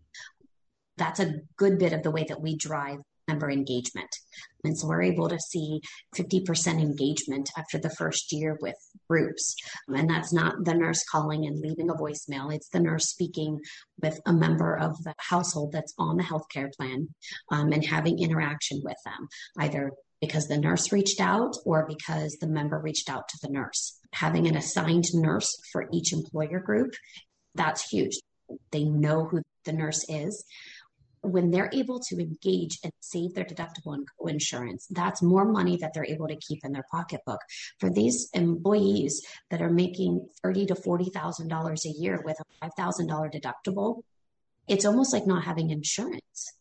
That's 0.96 1.20
a 1.20 1.40
good 1.56 1.78
bit 1.78 1.92
of 1.92 2.02
the 2.02 2.10
way 2.10 2.24
that 2.28 2.40
we 2.40 2.56
drive 2.56 2.98
member 3.28 3.50
engagement. 3.50 4.08
And 4.64 4.78
so 4.78 4.88
we're 4.88 5.02
able 5.02 5.28
to 5.28 5.38
see 5.38 5.80
50% 6.16 6.80
engagement 6.80 7.50
after 7.56 7.78
the 7.78 7.90
first 7.90 8.32
year 8.32 8.56
with 8.60 8.76
groups. 9.08 9.54
And 9.88 10.08
that's 10.08 10.32
not 10.32 10.64
the 10.64 10.74
nurse 10.74 11.04
calling 11.10 11.46
and 11.46 11.60
leaving 11.60 11.90
a 11.90 11.94
voicemail, 11.94 12.54
it's 12.54 12.68
the 12.68 12.80
nurse 12.80 13.06
speaking 13.06 13.60
with 14.00 14.20
a 14.26 14.32
member 14.32 14.76
of 14.76 15.02
the 15.04 15.14
household 15.18 15.72
that's 15.72 15.94
on 15.98 16.16
the 16.16 16.22
healthcare 16.22 16.72
plan 16.76 17.08
um, 17.50 17.72
and 17.72 17.84
having 17.84 18.18
interaction 18.18 18.80
with 18.84 18.96
them, 19.04 19.28
either 19.58 19.90
because 20.20 20.48
the 20.48 20.58
nurse 20.58 20.92
reached 20.92 21.20
out 21.20 21.56
or 21.64 21.86
because 21.86 22.36
the 22.40 22.46
member 22.46 22.78
reached 22.78 23.10
out 23.10 23.28
to 23.28 23.38
the 23.42 23.52
nurse. 23.52 23.98
Having 24.14 24.46
an 24.46 24.56
assigned 24.56 25.04
nurse 25.12 25.60
for 25.72 25.88
each 25.92 26.12
employer 26.12 26.58
group, 26.58 26.94
that's 27.54 27.88
huge. 27.88 28.18
They 28.70 28.84
know 28.84 29.24
who 29.24 29.42
the 29.64 29.72
nurse 29.72 30.04
is. 30.08 30.44
When 31.26 31.50
they're 31.50 31.70
able 31.72 32.00
to 32.00 32.18
engage 32.18 32.78
and 32.82 32.92
save 33.00 33.34
their 33.34 33.44
deductible 33.44 33.94
and 33.94 34.06
co-insurance, 34.18 34.86
that's 34.90 35.22
more 35.22 35.44
money 35.44 35.76
that 35.78 35.92
they're 35.92 36.06
able 36.06 36.28
to 36.28 36.36
keep 36.36 36.64
in 36.64 36.72
their 36.72 36.86
pocketbook. 36.90 37.40
For 37.80 37.90
these 37.90 38.28
employees 38.32 39.24
that 39.50 39.62
are 39.62 39.70
making 39.70 40.28
thirty 40.42 40.66
to 40.66 40.74
forty 40.74 41.10
thousand 41.10 41.48
dollars 41.48 41.84
a 41.84 41.90
year 41.90 42.22
with 42.24 42.38
a 42.40 42.44
five 42.60 42.72
thousand 42.76 43.08
dollar 43.08 43.30
deductible, 43.30 44.02
it's 44.68 44.84
almost 44.84 45.12
like 45.12 45.26
not 45.26 45.44
having 45.44 45.70
insurance 45.70 46.56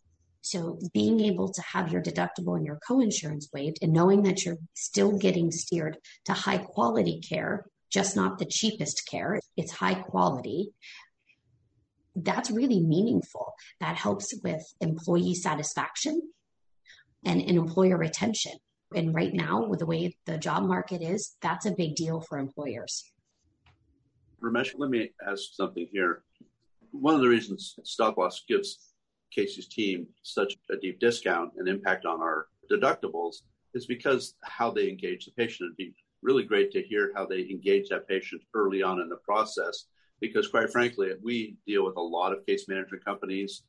so 0.45 0.77
being 0.93 1.21
able 1.21 1.51
to 1.51 1.61
have 1.63 1.91
your 1.91 2.03
deductible 2.03 2.55
and 2.55 2.67
your 2.67 2.77
co-insurance 2.87 3.49
waived 3.51 3.79
and 3.81 3.91
knowing 3.91 4.21
that 4.23 4.45
you're 4.45 4.59
still 4.75 5.17
getting 5.17 5.51
steered 5.51 5.97
to 6.25 6.33
high 6.33 6.59
quality 6.59 7.19
care, 7.19 7.65
just 7.89 8.15
not 8.15 8.37
the 8.37 8.45
cheapest 8.45 9.09
care, 9.09 9.39
it's 9.57 9.71
high 9.71 9.95
quality. 9.95 10.69
That's 12.15 12.49
really 12.49 12.81
meaningful. 12.81 13.53
That 13.79 13.95
helps 13.95 14.33
with 14.43 14.63
employee 14.79 15.35
satisfaction 15.35 16.21
and, 17.25 17.41
and 17.41 17.57
employer 17.57 17.97
retention. 17.97 18.53
And 18.95 19.13
right 19.13 19.33
now, 19.33 19.65
with 19.65 19.79
the 19.79 19.85
way 19.85 20.15
the 20.25 20.37
job 20.37 20.63
market 20.63 21.01
is, 21.01 21.35
that's 21.41 21.65
a 21.65 21.71
big 21.71 21.95
deal 21.95 22.21
for 22.21 22.37
employers. 22.37 23.11
Ramesh, 24.41 24.73
let 24.77 24.89
me 24.89 25.11
ask 25.27 25.41
something 25.53 25.87
here. 25.91 26.23
One 26.91 27.15
of 27.15 27.21
the 27.21 27.27
reasons 27.27 27.75
stop 27.83 28.17
loss 28.17 28.43
gives 28.47 28.93
Casey's 29.31 29.67
team 29.67 30.07
such 30.23 30.55
a 30.71 30.77
deep 30.77 30.99
discount 30.99 31.51
and 31.57 31.67
impact 31.67 32.05
on 32.05 32.21
our 32.21 32.47
deductibles 32.71 33.37
is 33.73 33.85
because 33.85 34.35
how 34.43 34.71
they 34.71 34.87
engage 34.87 35.25
the 35.25 35.31
patient. 35.31 35.67
It'd 35.67 35.77
be 35.77 35.93
really 36.21 36.43
great 36.43 36.71
to 36.71 36.81
hear 36.81 37.11
how 37.15 37.25
they 37.25 37.41
engage 37.41 37.89
that 37.89 38.07
patient 38.07 38.41
early 38.53 38.81
on 38.81 39.01
in 39.01 39.09
the 39.09 39.17
process, 39.17 39.85
because 40.21 40.47
quite 40.47 40.71
frankly, 40.71 41.11
we 41.23 41.57
deal 41.67 41.85
with 41.85 41.97
a 41.97 42.01
lot 42.01 42.31
of 42.33 42.45
case 42.45 42.67
management 42.67 43.03
companies, 43.03 43.63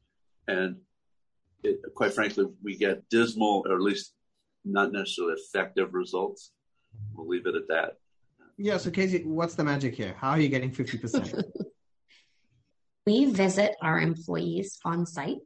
and 0.49 0.77
it, 1.63 1.81
quite 1.95 2.15
frankly, 2.15 2.47
we 2.63 2.77
get 2.77 3.09
dismal 3.09 3.65
or 3.67 3.75
at 3.75 3.81
least 3.81 4.13
not 4.65 4.93
necessarily 4.93 5.35
effective 5.35 5.95
results. 5.95 6.53
We'll 7.15 7.29
leave 7.29 7.47
it 7.47 7.55
at 7.55 7.69
that. 7.69 7.95
Yeah. 8.59 8.79
So, 8.79 8.91
Casey, 8.91 9.23
what's 9.25 9.55
the 9.55 9.65
magic 9.65 9.95
here? 9.95 10.15
How 10.19 10.31
are 10.31 10.41
you 10.41 10.49
getting 10.49 10.71
50%? 10.71 11.43
we 13.07 13.27
visit 13.27 13.77
our 13.83 14.01
employees 14.01 14.79
on 14.85 15.07
site 15.07 15.39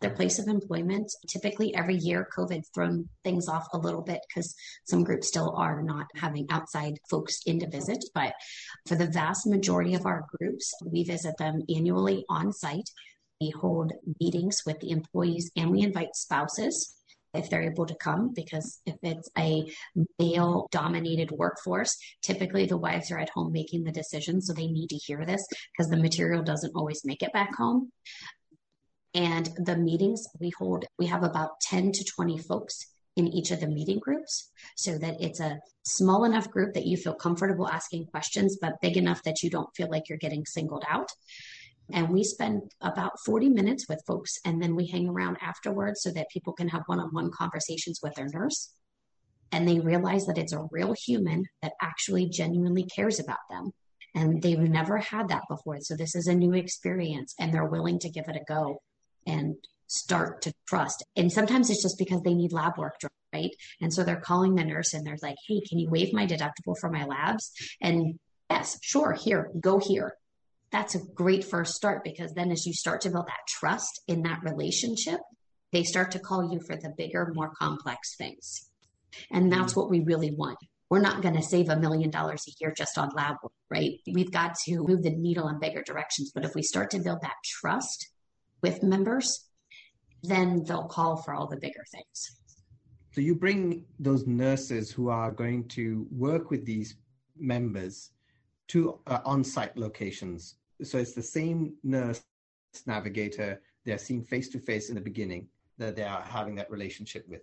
their 0.00 0.10
place 0.10 0.38
of 0.38 0.48
employment. 0.48 1.10
Typically, 1.28 1.74
every 1.74 1.96
year, 1.96 2.28
COVID's 2.36 2.68
thrown 2.74 3.08
things 3.22 3.48
off 3.48 3.66
a 3.72 3.78
little 3.78 4.02
bit 4.02 4.20
because 4.28 4.54
some 4.84 5.04
groups 5.04 5.28
still 5.28 5.54
are 5.56 5.82
not 5.82 6.06
having 6.16 6.46
outside 6.50 6.98
folks 7.08 7.40
in 7.46 7.60
to 7.60 7.68
visit. 7.68 8.04
But 8.14 8.34
for 8.86 8.96
the 8.96 9.06
vast 9.06 9.46
majority 9.46 9.94
of 9.94 10.06
our 10.06 10.26
groups, 10.38 10.72
we 10.84 11.04
visit 11.04 11.36
them 11.38 11.62
annually 11.74 12.24
on 12.28 12.52
site. 12.52 12.90
We 13.40 13.50
hold 13.50 13.92
meetings 14.20 14.62
with 14.66 14.80
the 14.80 14.90
employees 14.90 15.50
and 15.56 15.70
we 15.70 15.82
invite 15.82 16.14
spouses 16.14 16.94
if 17.34 17.50
they're 17.50 17.62
able 17.62 17.86
to 17.86 17.96
come 17.96 18.32
because 18.32 18.80
if 18.86 18.96
it's 19.02 19.28
a 19.36 19.64
male 20.18 20.68
dominated 20.70 21.30
workforce 21.32 21.96
typically 22.22 22.64
the 22.66 22.76
wives 22.76 23.10
are 23.10 23.18
at 23.18 23.30
home 23.30 23.52
making 23.52 23.84
the 23.84 23.92
decisions 23.92 24.46
so 24.46 24.52
they 24.52 24.68
need 24.68 24.88
to 24.88 24.96
hear 24.96 25.26
this 25.26 25.44
because 25.72 25.90
the 25.90 25.96
material 25.96 26.42
doesn't 26.42 26.76
always 26.76 27.04
make 27.04 27.22
it 27.22 27.32
back 27.32 27.54
home 27.56 27.90
and 29.14 29.48
the 29.56 29.76
meetings 29.76 30.26
we 30.40 30.50
hold, 30.58 30.84
we 30.98 31.06
have 31.06 31.22
about 31.22 31.60
10 31.60 31.92
to 31.92 32.04
20 32.04 32.38
folks 32.38 32.86
in 33.16 33.28
each 33.28 33.52
of 33.52 33.60
the 33.60 33.68
meeting 33.68 34.00
groups 34.00 34.50
so 34.76 34.98
that 34.98 35.20
it's 35.20 35.38
a 35.38 35.60
small 35.84 36.24
enough 36.24 36.50
group 36.50 36.74
that 36.74 36.86
you 36.86 36.96
feel 36.96 37.14
comfortable 37.14 37.68
asking 37.68 38.06
questions, 38.06 38.58
but 38.60 38.80
big 38.82 38.96
enough 38.96 39.22
that 39.22 39.42
you 39.42 39.50
don't 39.50 39.74
feel 39.76 39.88
like 39.88 40.08
you're 40.08 40.18
getting 40.18 40.44
singled 40.44 40.84
out. 40.88 41.08
And 41.92 42.08
we 42.08 42.24
spend 42.24 42.72
about 42.80 43.12
40 43.24 43.50
minutes 43.50 43.86
with 43.88 44.02
folks 44.06 44.38
and 44.44 44.60
then 44.60 44.74
we 44.74 44.86
hang 44.86 45.08
around 45.08 45.36
afterwards 45.40 46.02
so 46.02 46.10
that 46.12 46.30
people 46.30 46.52
can 46.52 46.68
have 46.68 46.82
one 46.86 46.98
on 46.98 47.10
one 47.10 47.30
conversations 47.30 48.00
with 48.02 48.14
their 48.14 48.28
nurse. 48.32 48.72
And 49.52 49.68
they 49.68 49.78
realize 49.78 50.26
that 50.26 50.38
it's 50.38 50.54
a 50.54 50.66
real 50.72 50.94
human 51.06 51.44
that 51.62 51.74
actually 51.80 52.28
genuinely 52.28 52.84
cares 52.84 53.20
about 53.20 53.38
them. 53.48 53.70
And 54.16 54.42
they've 54.42 54.58
never 54.58 54.98
had 54.98 55.28
that 55.28 55.42
before. 55.48 55.78
So 55.82 55.94
this 55.94 56.16
is 56.16 56.26
a 56.26 56.34
new 56.34 56.54
experience 56.54 57.34
and 57.38 57.52
they're 57.52 57.64
willing 57.64 57.98
to 58.00 58.10
give 58.10 58.28
it 58.28 58.36
a 58.36 58.44
go 58.48 58.80
and 59.26 59.56
start 59.86 60.42
to 60.42 60.52
trust. 60.66 61.04
And 61.16 61.32
sometimes 61.32 61.70
it's 61.70 61.82
just 61.82 61.98
because 61.98 62.22
they 62.22 62.34
need 62.34 62.52
lab 62.52 62.78
work 62.78 62.98
done, 63.00 63.10
right? 63.32 63.50
And 63.80 63.92
so 63.92 64.02
they're 64.02 64.20
calling 64.20 64.54
the 64.54 64.64
nurse 64.64 64.92
and 64.92 65.06
they're 65.06 65.18
like, 65.22 65.36
hey, 65.46 65.60
can 65.68 65.78
you 65.78 65.88
waive 65.90 66.12
my 66.12 66.26
deductible 66.26 66.76
for 66.80 66.90
my 66.90 67.04
labs? 67.04 67.52
And 67.80 68.18
yes, 68.50 68.78
sure, 68.82 69.12
here, 69.12 69.50
go 69.60 69.78
here. 69.78 70.14
That's 70.72 70.94
a 70.94 71.04
great 71.14 71.44
first 71.44 71.74
start 71.74 72.02
because 72.02 72.32
then 72.32 72.50
as 72.50 72.66
you 72.66 72.72
start 72.72 73.02
to 73.02 73.10
build 73.10 73.26
that 73.26 73.46
trust 73.48 74.00
in 74.08 74.22
that 74.22 74.42
relationship, 74.42 75.20
they 75.72 75.84
start 75.84 76.10
to 76.12 76.18
call 76.18 76.52
you 76.52 76.60
for 76.60 76.76
the 76.76 76.92
bigger, 76.96 77.30
more 77.34 77.52
complex 77.56 78.16
things. 78.16 78.68
And 79.30 79.52
that's 79.52 79.72
mm-hmm. 79.72 79.80
what 79.80 79.90
we 79.90 80.00
really 80.00 80.32
want. 80.32 80.58
We're 80.90 81.00
not 81.00 81.22
going 81.22 81.36
to 81.36 81.42
save 81.42 81.68
a 81.68 81.76
million 81.78 82.10
dollars 82.10 82.44
a 82.48 82.52
year 82.60 82.72
just 82.76 82.98
on 82.98 83.10
lab 83.14 83.36
work, 83.42 83.52
right? 83.70 83.92
We've 84.12 84.30
got 84.30 84.56
to 84.66 84.84
move 84.86 85.02
the 85.02 85.10
needle 85.10 85.48
in 85.48 85.58
bigger 85.58 85.82
directions. 85.82 86.30
But 86.34 86.44
if 86.44 86.54
we 86.54 86.62
start 86.62 86.90
to 86.90 87.00
build 87.00 87.22
that 87.22 87.34
trust 87.44 88.08
with 88.64 88.82
members, 88.82 89.28
then 90.22 90.64
they'll 90.66 90.90
call 90.98 91.16
for 91.22 91.34
all 91.34 91.46
the 91.46 91.60
bigger 91.66 91.84
things. 91.92 92.18
So 93.12 93.20
you 93.20 93.34
bring 93.34 93.84
those 94.08 94.26
nurses 94.26 94.90
who 94.90 95.10
are 95.10 95.30
going 95.30 95.68
to 95.78 96.06
work 96.10 96.50
with 96.50 96.64
these 96.64 96.96
members 97.36 98.10
to 98.68 98.98
uh, 99.06 99.20
on-site 99.32 99.76
locations. 99.76 100.56
So 100.82 100.96
it's 100.96 101.12
the 101.12 101.28
same 101.38 101.74
nurse 101.82 102.22
navigator 102.86 103.60
they're 103.84 103.98
seeing 103.98 104.24
face 104.24 104.48
to 104.54 104.58
face 104.58 104.88
in 104.88 104.94
the 104.94 105.06
beginning 105.10 105.46
that 105.76 105.94
they 105.94 106.04
are 106.14 106.22
having 106.22 106.54
that 106.56 106.70
relationship 106.70 107.24
with. 107.28 107.42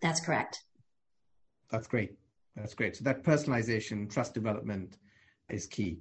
That's 0.00 0.20
correct. 0.20 0.54
That's 1.70 1.86
great. 1.86 2.12
That's 2.56 2.74
great. 2.74 2.96
So 2.96 3.04
that 3.04 3.22
personalization, 3.22 4.10
trust 4.10 4.32
development 4.32 4.96
is 5.50 5.66
key. 5.66 5.98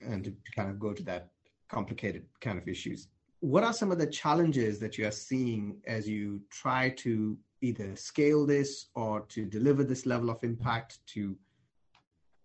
And 0.00 0.24
to 0.24 0.34
kind 0.56 0.68
of 0.70 0.80
go 0.80 0.92
to 0.92 1.04
that 1.04 1.31
complicated 1.72 2.24
kind 2.40 2.58
of 2.58 2.68
issues. 2.68 3.08
What 3.40 3.64
are 3.64 3.72
some 3.72 3.90
of 3.90 3.98
the 3.98 4.06
challenges 4.06 4.78
that 4.80 4.98
you 4.98 5.06
are 5.06 5.18
seeing 5.28 5.78
as 5.86 6.08
you 6.08 6.40
try 6.50 6.90
to 6.90 7.36
either 7.60 7.96
scale 7.96 8.46
this 8.46 8.86
or 8.94 9.22
to 9.28 9.46
deliver 9.46 9.82
this 9.82 10.06
level 10.06 10.30
of 10.30 10.38
impact 10.44 10.98
to 11.14 11.36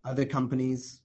other 0.05 0.25
companies? 0.25 1.01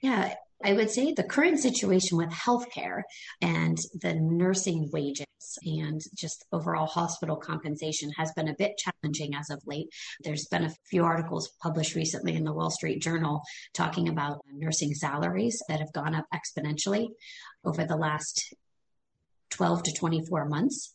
Yeah, 0.00 0.34
I 0.64 0.72
would 0.72 0.90
say 0.90 1.12
the 1.12 1.22
current 1.22 1.58
situation 1.58 2.16
with 2.16 2.30
healthcare 2.30 3.02
and 3.42 3.76
the 4.00 4.14
nursing 4.14 4.90
wages 4.92 5.26
and 5.62 6.00
just 6.14 6.44
overall 6.50 6.86
hospital 6.86 7.36
compensation 7.36 8.10
has 8.16 8.32
been 8.34 8.48
a 8.48 8.54
bit 8.58 8.78
challenging 8.78 9.34
as 9.34 9.50
of 9.50 9.62
late. 9.66 9.88
There's 10.24 10.46
been 10.50 10.64
a 10.64 10.74
few 10.88 11.04
articles 11.04 11.50
published 11.62 11.94
recently 11.94 12.34
in 12.34 12.44
the 12.44 12.54
Wall 12.54 12.70
Street 12.70 13.02
Journal 13.02 13.42
talking 13.74 14.08
about 14.08 14.40
nursing 14.52 14.94
salaries 14.94 15.62
that 15.68 15.80
have 15.80 15.92
gone 15.92 16.14
up 16.14 16.24
exponentially 16.34 17.08
over 17.64 17.84
the 17.84 17.96
last 17.96 18.54
12 19.50 19.82
to 19.84 19.92
24 19.92 20.48
months. 20.48 20.94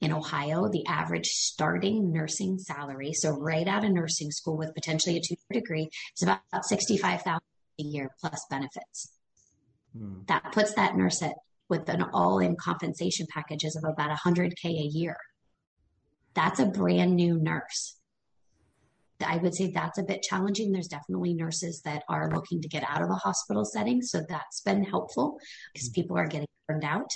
In 0.00 0.12
Ohio, 0.12 0.68
the 0.68 0.86
average 0.86 1.26
starting 1.26 2.12
nursing 2.12 2.56
salary, 2.58 3.12
so 3.12 3.32
right 3.32 3.66
out 3.66 3.84
of 3.84 3.90
nursing 3.90 4.30
school 4.30 4.56
with 4.56 4.72
potentially 4.74 5.16
a 5.16 5.20
two 5.20 5.34
year 5.50 5.60
degree, 5.60 5.90
is 6.16 6.22
about 6.22 6.40
65000 6.62 7.26
a 7.26 7.40
year 7.82 8.10
plus 8.20 8.44
benefits. 8.50 9.12
Mm. 9.96 10.26
That 10.26 10.52
puts 10.52 10.74
that 10.74 10.96
nurse 10.96 11.22
at 11.22 11.34
with 11.68 11.88
an 11.88 12.02
all-in 12.14 12.56
compensation 12.56 13.26
packages 13.30 13.76
of 13.76 13.84
about 13.84 14.16
100k 14.16 14.64
a 14.64 14.90
year. 14.90 15.16
That's 16.34 16.60
a 16.60 16.66
brand 16.66 17.16
new 17.16 17.38
nurse. 17.38 17.96
I 19.24 19.36
would 19.38 19.54
say 19.54 19.70
that's 19.70 19.98
a 19.98 20.02
bit 20.02 20.22
challenging. 20.22 20.72
There's 20.72 20.88
definitely 20.88 21.34
nurses 21.34 21.82
that 21.84 22.04
are 22.08 22.30
looking 22.30 22.62
to 22.62 22.68
get 22.68 22.84
out 22.88 23.02
of 23.02 23.10
a 23.10 23.14
hospital 23.14 23.64
setting. 23.64 24.00
So 24.00 24.22
that's 24.28 24.60
been 24.60 24.84
helpful 24.84 25.38
because 25.72 25.88
people 25.88 26.16
are 26.16 26.28
getting 26.28 26.46
burned 26.68 26.84
out. 26.84 27.10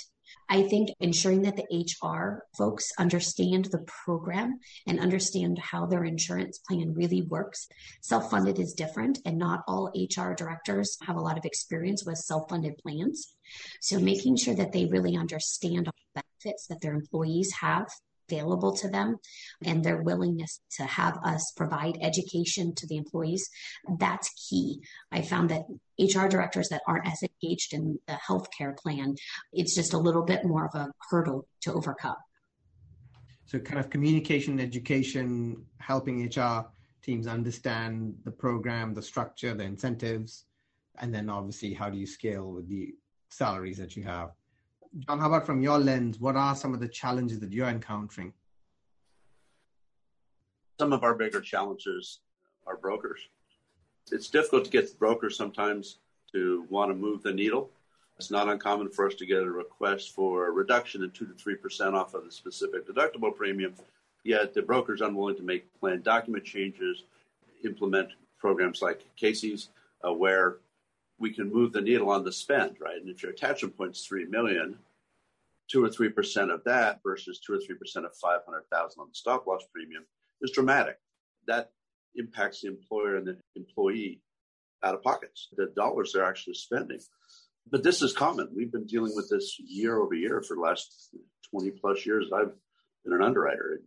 I 0.49 0.63
think 0.63 0.89
ensuring 0.99 1.43
that 1.43 1.55
the 1.55 1.65
HR 1.71 2.45
folks 2.57 2.91
understand 2.99 3.65
the 3.65 3.85
program 4.05 4.59
and 4.87 4.99
understand 4.99 5.57
how 5.59 5.85
their 5.85 6.03
insurance 6.03 6.59
plan 6.59 6.93
really 6.93 7.21
works. 7.21 7.67
Self 8.01 8.29
funded 8.29 8.59
is 8.59 8.73
different, 8.73 9.19
and 9.25 9.37
not 9.37 9.63
all 9.67 9.91
HR 9.95 10.33
directors 10.33 10.97
have 11.05 11.15
a 11.15 11.21
lot 11.21 11.37
of 11.37 11.45
experience 11.45 12.05
with 12.05 12.17
self 12.17 12.49
funded 12.49 12.77
plans. 12.77 13.35
So, 13.81 13.99
making 13.99 14.37
sure 14.37 14.55
that 14.55 14.71
they 14.71 14.85
really 14.85 15.15
understand 15.15 15.87
all 15.87 15.93
the 16.13 16.21
benefits 16.21 16.67
that 16.67 16.81
their 16.81 16.93
employees 16.93 17.51
have 17.61 17.87
available 18.33 18.75
to 18.77 18.89
them 18.89 19.17
and 19.63 19.83
their 19.83 20.01
willingness 20.01 20.59
to 20.77 20.83
have 20.83 21.17
us 21.23 21.53
provide 21.55 21.97
education 22.01 22.73
to 22.75 22.87
the 22.87 22.97
employees 22.97 23.47
that's 23.99 24.29
key. 24.49 24.81
I 25.11 25.21
found 25.21 25.49
that 25.49 25.63
hr 25.99 26.27
directors 26.27 26.69
that 26.69 26.81
aren't 26.87 27.07
as 27.07 27.23
engaged 27.23 27.73
in 27.73 27.99
the 28.07 28.17
healthcare 28.27 28.75
plan 28.77 29.15
it's 29.51 29.75
just 29.75 29.93
a 29.93 29.97
little 29.97 30.23
bit 30.23 30.43
more 30.43 30.65
of 30.65 30.75
a 30.75 30.91
hurdle 31.09 31.47
to 31.61 31.73
overcome. 31.73 32.15
So 33.45 33.59
kind 33.59 33.79
of 33.79 33.89
communication 33.89 34.59
education 34.59 35.65
helping 35.79 36.25
hr 36.25 36.65
teams 37.03 37.27
understand 37.27 38.15
the 38.23 38.31
program 38.31 38.93
the 38.93 39.01
structure 39.01 39.53
the 39.53 39.63
incentives 39.63 40.45
and 40.99 41.13
then 41.13 41.29
obviously 41.29 41.73
how 41.73 41.89
do 41.89 41.97
you 41.97 42.07
scale 42.07 42.51
with 42.51 42.67
the 42.69 42.93
salaries 43.29 43.77
that 43.77 43.95
you 43.95 44.03
have 44.03 44.29
John, 44.99 45.19
how 45.19 45.27
about 45.27 45.45
from 45.45 45.63
your 45.63 45.79
lens? 45.79 46.19
What 46.19 46.35
are 46.35 46.55
some 46.55 46.73
of 46.73 46.79
the 46.79 46.87
challenges 46.87 47.39
that 47.39 47.51
you're 47.51 47.67
encountering? 47.67 48.31
Some 50.79 50.93
of 50.93 51.03
our 51.03 51.15
bigger 51.15 51.41
challenges 51.41 52.19
are 52.67 52.77
brokers. 52.77 53.21
It's 54.11 54.29
difficult 54.29 54.65
to 54.65 54.71
get 54.71 54.97
brokers 54.99 55.35
sometimes 55.35 55.97
to 56.31 56.67
want 56.69 56.91
to 56.91 56.95
move 56.95 57.23
the 57.23 57.33
needle. 57.33 57.71
It's 58.17 58.29
not 58.29 58.47
uncommon 58.47 58.89
for 58.89 59.07
us 59.07 59.15
to 59.15 59.25
get 59.25 59.41
a 59.41 59.49
request 59.49 60.11
for 60.11 60.47
a 60.47 60.51
reduction 60.51 61.03
in 61.03 61.09
2 61.09 61.25
to 61.25 61.33
3% 61.33 61.93
off 61.93 62.13
of 62.13 62.25
the 62.25 62.31
specific 62.31 62.87
deductible 62.87 63.35
premium, 63.35 63.73
yet 64.23 64.53
the 64.53 64.61
broker's 64.61 65.01
unwilling 65.01 65.37
to 65.37 65.43
make 65.43 65.65
plan 65.79 66.03
document 66.03 66.43
changes, 66.45 67.03
implement 67.65 68.09
programs 68.37 68.83
like 68.83 69.03
Casey's, 69.15 69.69
uh, 70.07 70.13
where 70.13 70.57
we 71.19 71.33
can 71.33 71.51
move 71.51 71.71
the 71.73 71.81
needle 71.81 72.09
on 72.09 72.23
the 72.23 72.31
spend, 72.31 72.77
right? 72.79 72.97
And 72.97 73.09
if 73.09 73.23
your 73.23 73.31
attachment 73.31 73.77
point's 73.77 74.05
three 74.05 74.25
million, 74.25 74.77
two 75.69 75.83
or 75.83 75.89
three 75.89 76.09
percent 76.09 76.51
of 76.51 76.63
that 76.65 76.99
versus 77.03 77.39
two 77.39 77.53
or 77.53 77.59
three 77.59 77.75
percent 77.75 78.05
of 78.05 78.15
five 78.15 78.39
hundred 78.45 78.63
thousand 78.71 79.01
on 79.01 79.07
the 79.09 79.15
stop 79.15 79.47
loss 79.47 79.63
premium 79.73 80.05
is 80.41 80.51
dramatic. 80.51 80.97
That 81.47 81.71
impacts 82.15 82.61
the 82.61 82.67
employer 82.67 83.17
and 83.17 83.27
the 83.27 83.37
employee 83.55 84.21
out 84.83 84.95
of 84.95 85.03
pockets, 85.03 85.49
the 85.55 85.71
dollars 85.75 86.11
they're 86.13 86.25
actually 86.25 86.55
spending. 86.55 86.99
But 87.69 87.83
this 87.83 88.01
is 88.01 88.13
common. 88.13 88.49
We've 88.53 88.71
been 88.71 88.85
dealing 88.85 89.15
with 89.15 89.29
this 89.29 89.57
year 89.59 89.97
over 89.99 90.13
year 90.13 90.41
for 90.41 90.55
the 90.55 90.61
last 90.61 91.15
20 91.51 91.71
plus 91.71 92.05
years. 92.05 92.29
I've 92.33 92.51
been 93.05 93.13
an 93.13 93.23
underwriter. 93.23 93.79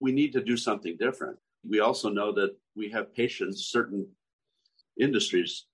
We 0.00 0.12
need 0.12 0.34
to 0.34 0.42
do 0.42 0.56
something 0.56 0.96
different. 0.98 1.38
We 1.66 1.80
also 1.80 2.10
know 2.10 2.32
that 2.32 2.54
we 2.74 2.90
have 2.90 3.14
patients, 3.14 3.70
certain 3.72 4.06
industries 5.00 5.64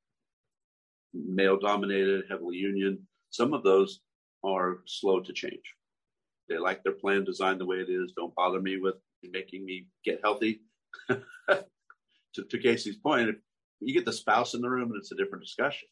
male 1.15 1.59
dominated, 1.59 2.25
heavily 2.29 2.57
union. 2.57 3.07
Some 3.31 3.53
of 3.55 3.63
those 3.63 4.01
are 4.45 4.79
slow 4.87 5.21
to 5.21 5.33
change. 5.33 5.75
They 6.49 6.59
like 6.59 6.83
their 6.83 6.93
plan 6.93 7.25
designed 7.25 7.61
the 7.61 7.67
way 7.67 7.77
it 7.77 7.91
is. 7.91 8.13
Don't 8.17 8.35
bother 8.35 8.61
me 8.61 8.79
with 8.79 8.97
making 9.23 9.65
me 9.65 9.87
get 10.05 10.21
healthy. 10.23 10.63
to, 11.09 12.45
to 12.49 12.59
Casey's 12.59 12.97
point, 12.97 13.31
if 13.31 13.37
you 13.81 13.95
get 13.95 14.05
the 14.05 14.13
spouse 14.13 14.55
in 14.55 14.61
the 14.61 14.71
room 14.71 14.91
and 14.91 14.99
it's 14.99 15.13
a 15.13 15.17
different 15.17 15.45
discussion. 15.45 15.89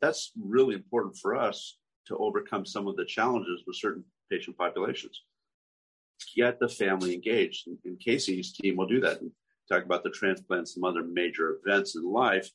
That's 0.00 0.32
really 0.40 0.74
important 0.74 1.16
for 1.16 1.36
us 1.36 1.76
to 2.06 2.16
overcome 2.16 2.64
some 2.64 2.86
of 2.86 2.96
the 2.96 3.04
challenges 3.04 3.62
with 3.66 3.76
certain 3.76 4.04
patient 4.30 4.56
populations. 4.56 5.22
Get 6.36 6.58
the 6.58 6.68
family 6.68 7.14
engaged. 7.14 7.66
And, 7.66 7.78
and 7.84 8.00
Casey's 8.00 8.52
team 8.52 8.76
will 8.76 8.86
do 8.86 9.00
that 9.00 9.20
and 9.20 9.30
talk 9.70 9.84
about 9.84 10.02
the 10.02 10.10
transplants, 10.10 10.74
some 10.74 10.84
other 10.84 11.02
major 11.02 11.58
events 11.64 11.96
in 11.96 12.04
life 12.04 12.50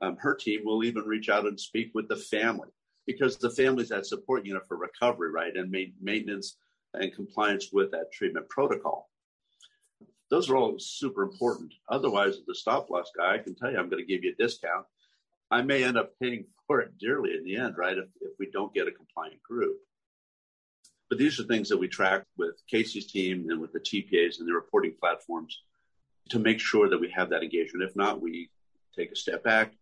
um, 0.00 0.16
her 0.18 0.34
team 0.34 0.60
will 0.64 0.84
even 0.84 1.04
reach 1.04 1.28
out 1.28 1.46
and 1.46 1.58
speak 1.58 1.90
with 1.94 2.08
the 2.08 2.16
family 2.16 2.68
because 3.06 3.36
the 3.36 3.50
family 3.50 3.82
is 3.82 3.88
that 3.88 4.06
support 4.06 4.44
unit 4.44 4.66
for 4.66 4.76
recovery, 4.76 5.30
right? 5.30 5.54
And 5.54 5.70
ma- 5.70 5.92
maintenance 6.00 6.56
and 6.94 7.14
compliance 7.14 7.70
with 7.72 7.90
that 7.92 8.12
treatment 8.12 8.48
protocol. 8.48 9.10
Those 10.28 10.50
are 10.50 10.56
all 10.56 10.78
super 10.78 11.22
important. 11.22 11.72
Otherwise, 11.88 12.38
the 12.46 12.54
stop 12.54 12.90
loss 12.90 13.10
guy, 13.16 13.34
I 13.34 13.38
can 13.38 13.54
tell 13.54 13.70
you, 13.70 13.78
I'm 13.78 13.88
going 13.88 14.04
to 14.04 14.12
give 14.12 14.24
you 14.24 14.34
a 14.36 14.42
discount. 14.42 14.84
I 15.50 15.62
may 15.62 15.84
end 15.84 15.96
up 15.96 16.12
paying 16.20 16.46
for 16.66 16.80
it 16.80 16.98
dearly 16.98 17.36
in 17.36 17.44
the 17.44 17.56
end, 17.56 17.76
right? 17.78 17.96
If, 17.96 18.06
if 18.20 18.32
we 18.38 18.50
don't 18.50 18.74
get 18.74 18.88
a 18.88 18.92
compliant 18.92 19.40
group. 19.42 19.76
But 21.08 21.18
these 21.18 21.38
are 21.38 21.44
things 21.44 21.68
that 21.68 21.78
we 21.78 21.86
track 21.86 22.24
with 22.36 22.60
Casey's 22.68 23.06
team 23.06 23.46
and 23.50 23.60
with 23.60 23.72
the 23.72 23.78
TPAs 23.78 24.40
and 24.40 24.48
the 24.48 24.52
reporting 24.52 24.94
platforms 24.98 25.62
to 26.30 26.40
make 26.40 26.58
sure 26.58 26.88
that 26.88 27.00
we 27.00 27.08
have 27.10 27.30
that 27.30 27.44
engagement. 27.44 27.88
If 27.88 27.94
not, 27.94 28.20
we 28.20 28.50
take 28.96 29.12
a 29.12 29.16
step 29.16 29.44
back, 29.44 29.72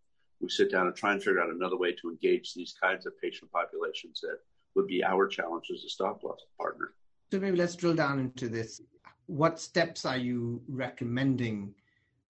we 0.41 0.49
sit 0.49 0.71
down 0.71 0.87
and 0.87 0.95
try 0.95 1.13
and 1.13 1.23
figure 1.23 1.41
out 1.41 1.49
another 1.49 1.77
way 1.77 1.91
to 1.93 2.09
engage 2.09 2.53
these 2.53 2.75
kinds 2.81 3.05
of 3.05 3.19
patient 3.19 3.51
populations 3.51 4.21
that 4.21 4.39
would 4.75 4.87
be 4.87 5.03
our 5.03 5.27
challenge 5.27 5.71
as 5.73 5.83
a 5.83 5.89
stop 5.89 6.23
loss 6.23 6.41
partner. 6.59 6.93
So 7.31 7.39
maybe 7.39 7.57
let's 7.57 7.75
drill 7.75 7.95
down 7.95 8.19
into 8.19 8.49
this. 8.49 8.81
What 9.27 9.59
steps 9.59 10.05
are 10.05 10.17
you 10.17 10.61
recommending 10.67 11.73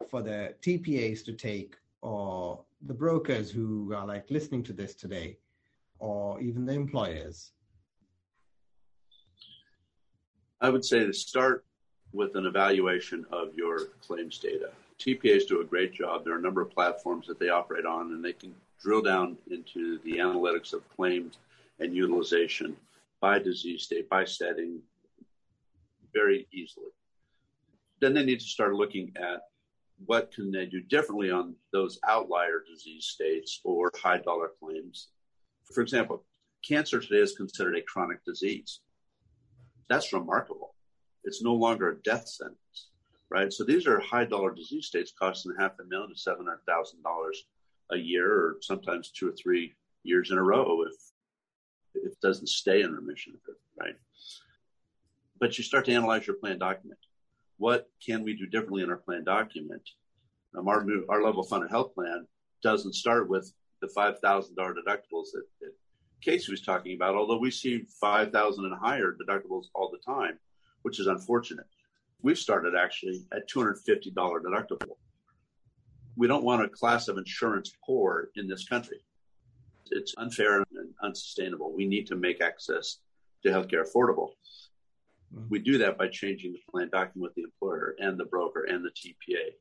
for 0.09 0.21
the 0.21 0.53
TPAs 0.61 1.25
to 1.25 1.33
take 1.33 1.75
or 2.01 2.63
the 2.85 2.93
brokers 2.93 3.49
who 3.49 3.93
are 3.93 4.05
like 4.05 4.29
listening 4.29 4.63
to 4.63 4.73
this 4.73 4.95
today 4.95 5.37
or 5.99 6.39
even 6.39 6.65
the 6.65 6.73
employers? 6.73 7.51
I 10.61 10.69
would 10.69 10.85
say 10.85 11.05
to 11.05 11.13
start 11.13 11.65
with 12.13 12.35
an 12.35 12.45
evaluation 12.45 13.25
of 13.31 13.53
your 13.55 13.87
claims 14.07 14.37
data. 14.37 14.71
TPAs 14.99 15.47
do 15.47 15.61
a 15.61 15.65
great 15.65 15.93
job. 15.93 16.23
There 16.23 16.33
are 16.33 16.39
a 16.39 16.41
number 16.41 16.61
of 16.61 16.71
platforms 16.71 17.27
that 17.27 17.39
they 17.39 17.49
operate 17.49 17.85
on, 17.85 18.11
and 18.11 18.23
they 18.23 18.33
can 18.33 18.53
drill 18.81 19.01
down 19.01 19.37
into 19.49 19.99
the 19.99 20.17
analytics 20.17 20.73
of 20.73 20.87
claims 20.95 21.37
and 21.79 21.95
utilization 21.95 22.75
by 23.19 23.39
disease 23.39 23.83
state, 23.83 24.09
by 24.09 24.23
setting, 24.25 24.79
very 26.13 26.47
easily. 26.53 26.87
Then 27.99 28.13
they 28.13 28.23
need 28.23 28.39
to 28.39 28.45
start 28.45 28.75
looking 28.75 29.11
at 29.17 29.41
what 30.05 30.31
can 30.33 30.51
they 30.51 30.65
do 30.65 30.81
differently 30.81 31.31
on 31.31 31.55
those 31.71 31.99
outlier 32.07 32.63
disease 32.69 33.05
states 33.05 33.61
or 33.63 33.91
high 34.01 34.17
dollar 34.17 34.51
claims. 34.59 35.09
For 35.73 35.81
example, 35.81 36.23
cancer 36.67 36.99
today 36.99 37.21
is 37.21 37.35
considered 37.35 37.75
a 37.75 37.81
chronic 37.81 38.23
disease. 38.25 38.79
That's 39.89 40.13
remarkable. 40.13 40.75
It's 41.23 41.41
no 41.41 41.53
longer 41.53 41.89
a 41.89 42.01
death 42.01 42.27
sentence 42.27 42.89
right? 43.29 43.51
So 43.51 43.63
these 43.63 43.87
are 43.87 43.99
high 43.99 44.25
dollar 44.25 44.53
disease 44.53 44.85
states 44.85 45.13
costing 45.17 45.53
half 45.59 45.73
a 45.79 45.85
million 45.85 46.09
to 46.09 46.17
seven 46.17 46.45
hundred 46.45 46.65
thousand 46.67 47.03
dollars 47.03 47.45
a 47.91 47.97
year, 47.97 48.31
or 48.31 48.57
sometimes 48.61 49.11
two 49.11 49.29
or 49.29 49.33
three 49.33 49.75
years 50.03 50.31
in 50.31 50.37
a 50.37 50.43
row 50.43 50.83
if 50.83 50.93
if 51.95 52.11
it 52.11 52.21
doesn't 52.21 52.47
stay 52.47 52.81
in 52.81 52.91
remission, 52.91 53.33
right? 53.79 53.95
But 55.39 55.57
you 55.57 55.63
start 55.63 55.85
to 55.85 55.93
analyze 55.93 56.27
your 56.27 56.35
plan 56.35 56.59
document. 56.59 56.99
What 57.57 57.89
can 58.05 58.23
we 58.23 58.35
do 58.35 58.45
differently 58.45 58.83
in 58.83 58.89
our 58.89 58.97
plan 58.97 59.23
document? 59.23 59.81
Um, 60.57 60.67
our 60.67 60.85
our 61.09 61.23
level 61.23 61.43
funded 61.43 61.71
health 61.71 61.93
plan 61.93 62.27
doesn't 62.61 62.93
start 62.93 63.29
with 63.29 63.51
the 63.81 63.87
five 63.89 64.19
thousand 64.19 64.55
dollar 64.55 64.73
deductibles 64.73 65.31
that, 65.33 65.43
that 65.61 65.71
Casey 66.21 66.51
was 66.51 66.61
talking 66.61 66.95
about. 66.95 67.15
Although 67.15 67.37
we 67.37 67.51
see 67.51 67.85
five 67.99 68.31
thousand 68.31 68.65
and 68.65 68.75
higher 68.75 69.13
deductibles 69.13 69.65
all 69.73 69.91
the 69.91 70.11
time, 70.11 70.37
which 70.83 70.99
is 70.99 71.07
unfortunate 71.07 71.67
we've 72.25 72.39
started 72.39 72.73
actually 72.75 73.23
at 73.31 73.47
$250 73.47 74.11
deductible. 74.15 74.97
We 76.17 76.27
don't 76.27 76.43
want 76.43 76.65
a 76.65 76.67
class 76.67 77.07
of 77.07 77.19
insurance 77.19 77.71
poor 77.85 78.29
in 78.35 78.47
this 78.47 78.67
country. 78.67 78.97
It's 79.91 80.15
unfair 80.17 80.57
and 80.57 80.89
unsustainable. 81.03 81.71
We 81.71 81.85
need 81.85 82.07
to 82.07 82.15
make 82.15 82.41
access 82.41 82.97
to 83.43 83.49
healthcare 83.49 83.85
affordable. 83.85 84.29
Mm-hmm. 85.35 85.49
We 85.49 85.59
do 85.59 85.77
that 85.77 85.99
by 85.99 86.07
changing 86.07 86.53
the 86.53 86.59
plan 86.71 86.89
document 86.91 87.29
with 87.29 87.35
the 87.35 87.43
employer 87.43 87.95
and 87.99 88.17
the 88.17 88.25
broker 88.25 88.63
and 88.63 88.83
the 88.83 88.89
TPA. 88.89 89.51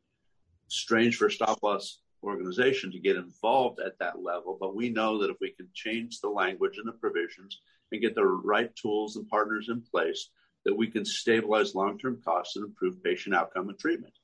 Strange 0.68 1.16
for 1.16 1.26
a 1.26 1.30
stop 1.30 1.62
loss 1.62 2.00
organization 2.22 2.90
to 2.92 2.98
get 2.98 3.16
involved 3.16 3.78
at 3.84 3.98
that 3.98 4.22
level, 4.22 4.56
but 4.58 4.74
we 4.74 4.88
know 4.88 5.18
that 5.18 5.28
if 5.30 5.36
we 5.42 5.50
can 5.50 5.68
change 5.74 6.20
the 6.20 6.30
language 6.30 6.78
and 6.78 6.88
the 6.88 6.92
provisions 6.92 7.60
and 7.92 8.00
get 8.00 8.14
the 8.14 8.24
right 8.24 8.74
tools 8.74 9.16
and 9.16 9.28
partners 9.28 9.68
in 9.68 9.82
place, 9.82 10.30
that 10.64 10.76
we 10.76 10.86
can 10.86 11.04
stabilize 11.04 11.74
long-term 11.74 12.20
costs 12.24 12.56
and 12.56 12.64
improve 12.64 13.02
patient 13.02 13.34
outcome 13.34 13.68
and 13.68 13.78
treatment. 13.78 14.14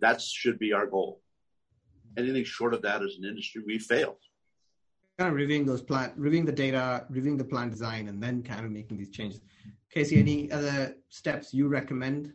That 0.00 0.20
should 0.20 0.58
be 0.58 0.72
our 0.72 0.86
goal. 0.86 1.20
Anything 2.16 2.44
short 2.44 2.74
of 2.74 2.82
that 2.82 3.02
as 3.02 3.16
an 3.16 3.24
industry, 3.24 3.62
we 3.64 3.78
fail. 3.78 4.18
Kind 5.18 5.30
of 5.30 5.36
reviewing 5.36 5.66
those 5.66 5.82
plan, 5.82 6.12
reviewing 6.16 6.46
the 6.46 6.52
data, 6.52 7.06
reviewing 7.10 7.36
the 7.36 7.44
plan 7.44 7.68
design, 7.70 8.08
and 8.08 8.22
then 8.22 8.42
kind 8.42 8.64
of 8.64 8.70
making 8.70 8.96
these 8.96 9.10
changes. 9.10 9.40
Casey, 9.92 10.18
any 10.18 10.50
other 10.50 10.96
steps 11.10 11.52
you 11.52 11.68
recommend? 11.68 12.32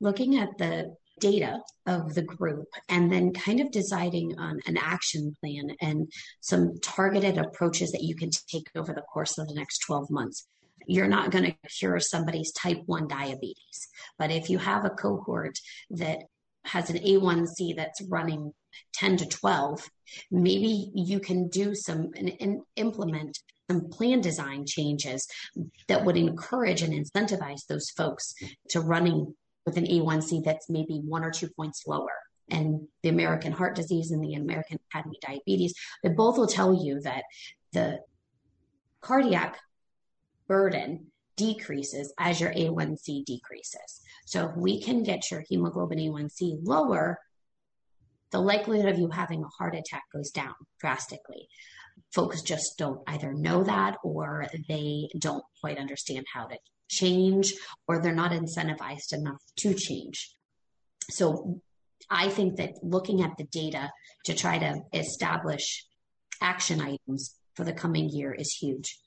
Looking 0.00 0.36
at 0.38 0.58
the 0.58 0.94
data 1.20 1.60
of 1.86 2.14
the 2.14 2.22
group 2.22 2.66
and 2.88 3.10
then 3.10 3.32
kind 3.32 3.60
of 3.60 3.70
deciding 3.70 4.38
on 4.38 4.60
an 4.66 4.76
action 4.76 5.34
plan 5.40 5.70
and 5.80 6.10
some 6.40 6.78
targeted 6.80 7.38
approaches 7.38 7.90
that 7.92 8.02
you 8.02 8.14
can 8.14 8.30
take 8.50 8.68
over 8.74 8.92
the 8.92 9.02
course 9.02 9.38
of 9.38 9.48
the 9.48 9.54
next 9.54 9.78
12 9.78 10.10
months. 10.10 10.46
You're 10.86 11.08
not 11.08 11.30
going 11.30 11.44
to 11.44 11.68
cure 11.68 12.00
somebody's 12.00 12.52
type 12.52 12.82
1 12.86 13.08
diabetes, 13.08 13.88
but 14.18 14.30
if 14.30 14.48
you 14.50 14.58
have 14.58 14.84
a 14.84 14.90
cohort 14.90 15.58
that 15.90 16.22
has 16.64 16.90
an 16.90 16.98
A1C 16.98 17.76
that's 17.76 18.02
running 18.08 18.52
10 18.94 19.18
to 19.18 19.26
12, 19.26 19.88
maybe 20.30 20.90
you 20.94 21.20
can 21.20 21.48
do 21.48 21.74
some 21.74 22.10
and, 22.16 22.32
and 22.40 22.60
implement 22.76 23.38
some 23.70 23.88
plan 23.88 24.20
design 24.20 24.64
changes 24.66 25.26
that 25.88 26.04
would 26.04 26.16
encourage 26.16 26.82
and 26.82 26.92
incentivize 26.92 27.66
those 27.68 27.90
folks 27.90 28.34
to 28.70 28.80
running 28.80 29.34
with 29.64 29.76
an 29.76 29.86
A1C 29.86 30.44
that's 30.44 30.70
maybe 30.70 31.02
one 31.04 31.24
or 31.24 31.30
two 31.30 31.48
points 31.48 31.84
lower. 31.86 32.12
And 32.48 32.86
the 33.02 33.08
American 33.08 33.50
Heart 33.50 33.74
Disease 33.74 34.12
and 34.12 34.22
the 34.22 34.34
American 34.34 34.78
Academy 34.88 35.18
of 35.20 35.28
Diabetes, 35.28 35.74
they 36.02 36.10
both 36.10 36.38
will 36.38 36.46
tell 36.46 36.72
you 36.72 37.00
that 37.00 37.24
the 37.72 37.98
cardiac 39.00 39.58
burden 40.48 41.06
decreases 41.36 42.12
as 42.18 42.40
your 42.40 42.52
A1C 42.52 43.24
decreases. 43.24 44.00
So 44.24 44.48
if 44.48 44.56
we 44.56 44.80
can 44.80 45.02
get 45.02 45.30
your 45.30 45.44
hemoglobin 45.48 45.98
A1C 45.98 46.60
lower, 46.62 47.18
the 48.30 48.40
likelihood 48.40 48.88
of 48.88 48.98
you 48.98 49.08
having 49.08 49.42
a 49.44 49.48
heart 49.48 49.74
attack 49.74 50.04
goes 50.12 50.30
down 50.30 50.54
drastically. 50.80 51.48
Folks 52.12 52.42
just 52.42 52.76
don't 52.78 53.00
either 53.06 53.32
know 53.32 53.64
that 53.64 53.96
or 54.02 54.46
they 54.68 55.08
don't 55.18 55.44
quite 55.60 55.78
understand 55.78 56.26
how 56.32 56.46
to 56.46 56.56
change 56.88 57.52
or 57.86 57.98
they're 57.98 58.14
not 58.14 58.32
incentivized 58.32 59.12
enough 59.12 59.42
to 59.56 59.74
change. 59.74 60.34
So 61.10 61.60
I 62.10 62.28
think 62.28 62.56
that 62.56 62.74
looking 62.82 63.22
at 63.22 63.36
the 63.36 63.44
data 63.44 63.90
to 64.24 64.34
try 64.34 64.58
to 64.58 64.80
establish 64.92 65.86
action 66.40 66.80
items 66.80 67.34
for 67.54 67.64
the 67.64 67.72
coming 67.72 68.10
year 68.10 68.32
is 68.32 68.52
huge. 68.52 68.98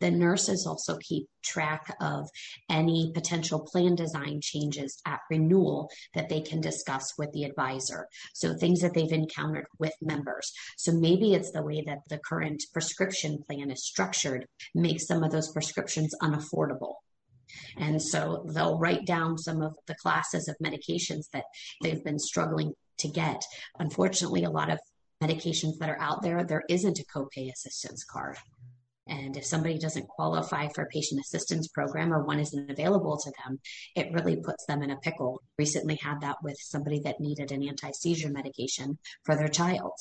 The 0.00 0.10
nurses 0.10 0.66
also 0.66 0.98
keep 0.98 1.28
track 1.42 1.94
of 2.00 2.28
any 2.70 3.12
potential 3.14 3.60
plan 3.60 3.94
design 3.94 4.40
changes 4.42 5.00
at 5.06 5.20
renewal 5.30 5.90
that 6.14 6.28
they 6.28 6.40
can 6.40 6.60
discuss 6.60 7.14
with 7.18 7.32
the 7.32 7.44
advisor. 7.44 8.08
So 8.34 8.54
things 8.54 8.80
that 8.80 8.94
they've 8.94 9.12
encountered 9.12 9.66
with 9.78 9.94
members. 10.00 10.52
So 10.76 10.92
maybe 10.92 11.34
it's 11.34 11.52
the 11.52 11.62
way 11.62 11.82
that 11.86 12.00
the 12.08 12.18
current 12.18 12.62
prescription 12.72 13.42
plan 13.46 13.70
is 13.70 13.84
structured 13.84 14.46
makes 14.74 15.06
some 15.06 15.22
of 15.22 15.30
those 15.30 15.52
prescriptions 15.52 16.14
unaffordable. 16.22 16.94
And 17.76 18.02
so 18.02 18.44
they'll 18.48 18.78
write 18.78 19.06
down 19.06 19.38
some 19.38 19.62
of 19.62 19.76
the 19.86 19.94
classes 19.94 20.48
of 20.48 20.56
medications 20.62 21.30
that 21.32 21.44
they've 21.82 22.02
been 22.02 22.18
struggling 22.18 22.72
to 22.98 23.08
get. 23.08 23.42
Unfortunately, 23.78 24.44
a 24.44 24.50
lot 24.50 24.70
of 24.70 24.78
medications 25.22 25.78
that 25.78 25.88
are 25.88 26.00
out 26.00 26.22
there, 26.22 26.44
there 26.44 26.64
isn't 26.68 26.98
a 26.98 27.04
copay 27.04 27.50
assistance 27.52 28.04
card. 28.04 28.36
And 29.06 29.36
if 29.36 29.44
somebody 29.44 29.78
doesn't 29.78 30.08
qualify 30.08 30.68
for 30.68 30.82
a 30.82 30.88
patient 30.88 31.20
assistance 31.20 31.68
program 31.68 32.12
or 32.12 32.24
one 32.24 32.40
isn't 32.40 32.70
available 32.70 33.18
to 33.18 33.32
them, 33.44 33.60
it 33.94 34.12
really 34.12 34.36
puts 34.36 34.64
them 34.64 34.82
in 34.82 34.90
a 34.90 34.96
pickle. 34.96 35.42
Recently 35.58 35.96
had 35.96 36.22
that 36.22 36.36
with 36.42 36.56
somebody 36.58 37.00
that 37.00 37.20
needed 37.20 37.52
an 37.52 37.66
anti 37.68 37.90
seizure 37.92 38.30
medication 38.30 38.98
for 39.24 39.36
their 39.36 39.48
child. 39.48 39.92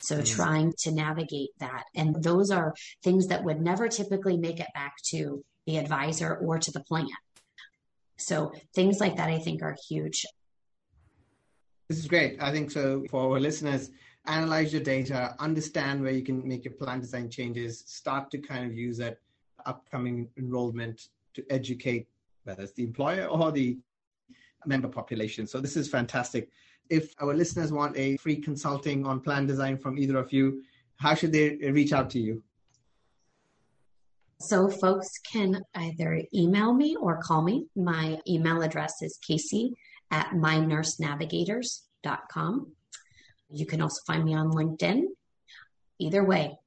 So 0.00 0.16
mm-hmm. 0.16 0.36
trying 0.36 0.72
to 0.78 0.90
navigate 0.90 1.50
that. 1.60 1.84
And 1.94 2.22
those 2.22 2.50
are 2.50 2.74
things 3.04 3.28
that 3.28 3.44
would 3.44 3.60
never 3.60 3.88
typically 3.88 4.38
make 4.38 4.58
it 4.58 4.68
back 4.74 4.94
to 5.10 5.44
the 5.66 5.76
advisor 5.76 6.34
or 6.34 6.58
to 6.58 6.70
the 6.70 6.80
plan. 6.80 7.06
So 8.16 8.52
things 8.74 9.00
like 9.00 9.16
that 9.16 9.28
I 9.28 9.38
think 9.38 9.62
are 9.62 9.76
huge. 9.88 10.24
This 11.88 11.98
is 11.98 12.08
great. 12.08 12.38
I 12.40 12.52
think 12.52 12.70
so 12.70 13.04
for 13.10 13.34
our 13.34 13.40
listeners 13.40 13.90
analyze 14.26 14.72
your 14.72 14.82
data, 14.82 15.34
understand 15.38 16.02
where 16.02 16.12
you 16.12 16.22
can 16.22 16.46
make 16.46 16.64
your 16.64 16.74
plan 16.74 17.00
design 17.00 17.28
changes, 17.28 17.82
start 17.86 18.30
to 18.30 18.38
kind 18.38 18.66
of 18.66 18.76
use 18.76 18.98
that 18.98 19.18
upcoming 19.66 20.28
enrollment 20.36 21.08
to 21.34 21.44
educate 21.50 22.06
whether 22.44 22.62
it's 22.62 22.72
the 22.72 22.84
employer 22.84 23.26
or 23.26 23.52
the 23.52 23.78
member 24.66 24.88
population. 24.88 25.46
So 25.46 25.60
this 25.60 25.76
is 25.76 25.88
fantastic. 25.88 26.48
If 26.90 27.14
our 27.20 27.34
listeners 27.34 27.72
want 27.72 27.96
a 27.96 28.16
free 28.18 28.36
consulting 28.36 29.06
on 29.06 29.20
plan 29.20 29.46
design 29.46 29.78
from 29.78 29.98
either 29.98 30.18
of 30.18 30.32
you, 30.32 30.62
how 30.96 31.14
should 31.14 31.32
they 31.32 31.56
reach 31.56 31.92
out 31.92 32.10
to 32.10 32.20
you? 32.20 32.42
So 34.40 34.68
folks 34.68 35.08
can 35.32 35.62
either 35.74 36.22
email 36.34 36.74
me 36.74 36.96
or 36.96 37.22
call 37.22 37.42
me. 37.42 37.68
My 37.76 38.18
email 38.28 38.62
address 38.62 39.00
is 39.00 39.16
casey 39.24 39.74
at 40.10 40.30
mynursenavigators.com. 40.30 42.72
You 43.52 43.66
can 43.66 43.82
also 43.82 44.00
find 44.06 44.24
me 44.24 44.34
on 44.34 44.52
LinkedIn. 44.52 45.04
Either 45.98 46.24
way. 46.24 46.58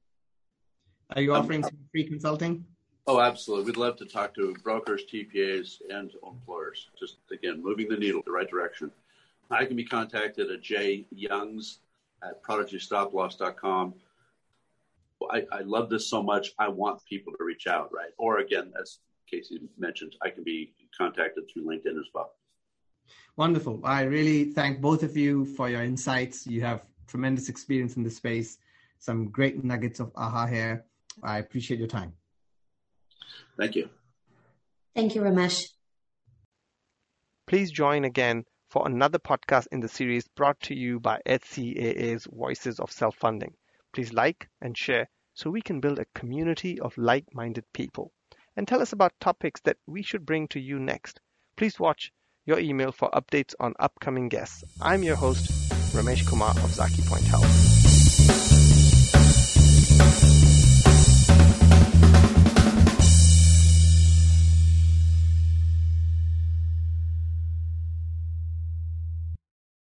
Are 1.14 1.20
you 1.20 1.34
offering 1.34 1.62
some 1.62 1.78
free 1.90 2.04
consulting? 2.04 2.64
Oh, 3.06 3.20
absolutely. 3.20 3.66
We'd 3.66 3.76
love 3.76 3.96
to 3.98 4.06
talk 4.06 4.34
to 4.34 4.54
brokers, 4.64 5.04
TPAs, 5.12 5.78
and 5.90 6.12
employers. 6.26 6.88
Just 6.98 7.18
again, 7.30 7.62
moving 7.62 7.88
the 7.88 7.96
needle 7.96 8.22
the 8.24 8.32
right 8.32 8.48
direction. 8.48 8.90
I 9.50 9.64
can 9.64 9.76
be 9.76 9.84
contacted 9.84 10.50
at 10.50 10.62
jyoungs 10.62 11.78
at 12.22 12.42
prodigystoploss.com. 12.42 13.94
I, 15.30 15.44
I 15.52 15.60
love 15.60 15.88
this 15.88 16.08
so 16.08 16.22
much. 16.22 16.52
I 16.58 16.68
want 16.68 17.04
people 17.04 17.32
to 17.38 17.44
reach 17.44 17.66
out, 17.66 17.92
right? 17.92 18.10
Or 18.18 18.38
again, 18.38 18.72
as 18.80 18.98
Casey 19.30 19.60
mentioned, 19.78 20.16
I 20.22 20.30
can 20.30 20.44
be 20.44 20.72
contacted 20.96 21.44
through 21.48 21.64
LinkedIn 21.64 21.98
as 21.98 22.06
well. 22.12 22.32
Wonderful. 23.36 23.80
I 23.84 24.02
really 24.02 24.52
thank 24.52 24.80
both 24.80 25.02
of 25.02 25.16
you 25.16 25.44
for 25.44 25.68
your 25.68 25.82
insights. 25.82 26.46
You 26.46 26.62
have 26.62 26.86
tremendous 27.06 27.48
experience 27.48 27.96
in 27.96 28.02
this 28.02 28.16
space, 28.16 28.58
some 28.98 29.28
great 29.28 29.62
nuggets 29.62 30.00
of 30.00 30.10
aha 30.16 30.46
here. 30.46 30.84
I 31.22 31.38
appreciate 31.38 31.78
your 31.78 31.88
time. 31.88 32.12
Thank 33.58 33.74
you. 33.76 33.88
Thank 34.94 35.14
you, 35.14 35.22
Ramesh. 35.22 35.68
Please 37.46 37.70
join 37.70 38.04
again 38.04 38.44
for 38.68 38.86
another 38.86 39.18
podcast 39.18 39.66
in 39.70 39.80
the 39.80 39.88
series 39.88 40.26
brought 40.28 40.58
to 40.60 40.74
you 40.74 40.98
by 40.98 41.20
HCAA's 41.26 42.26
Voices 42.26 42.80
of 42.80 42.90
Self 42.90 43.16
Funding. 43.16 43.54
Please 43.92 44.12
like 44.12 44.48
and 44.60 44.76
share 44.76 45.08
so 45.34 45.50
we 45.50 45.62
can 45.62 45.80
build 45.80 45.98
a 45.98 46.06
community 46.14 46.80
of 46.80 46.96
like 46.98 47.26
minded 47.32 47.64
people. 47.72 48.12
And 48.56 48.66
tell 48.66 48.80
us 48.80 48.92
about 48.92 49.12
topics 49.20 49.60
that 49.62 49.76
we 49.86 50.02
should 50.02 50.26
bring 50.26 50.48
to 50.48 50.60
you 50.60 50.78
next. 50.78 51.20
Please 51.56 51.78
watch 51.78 52.10
your 52.46 52.58
email 52.60 52.92
for 52.92 53.10
updates 53.10 53.54
on 53.60 53.74
upcoming 53.78 54.28
guests. 54.28 54.64
I'm 54.80 55.02
your 55.02 55.16
host, 55.16 55.50
Ramesh 55.92 56.26
Kumar 56.26 56.50
of 56.50 56.70
ZakiPoint 56.70 57.24
Health. 57.24 57.76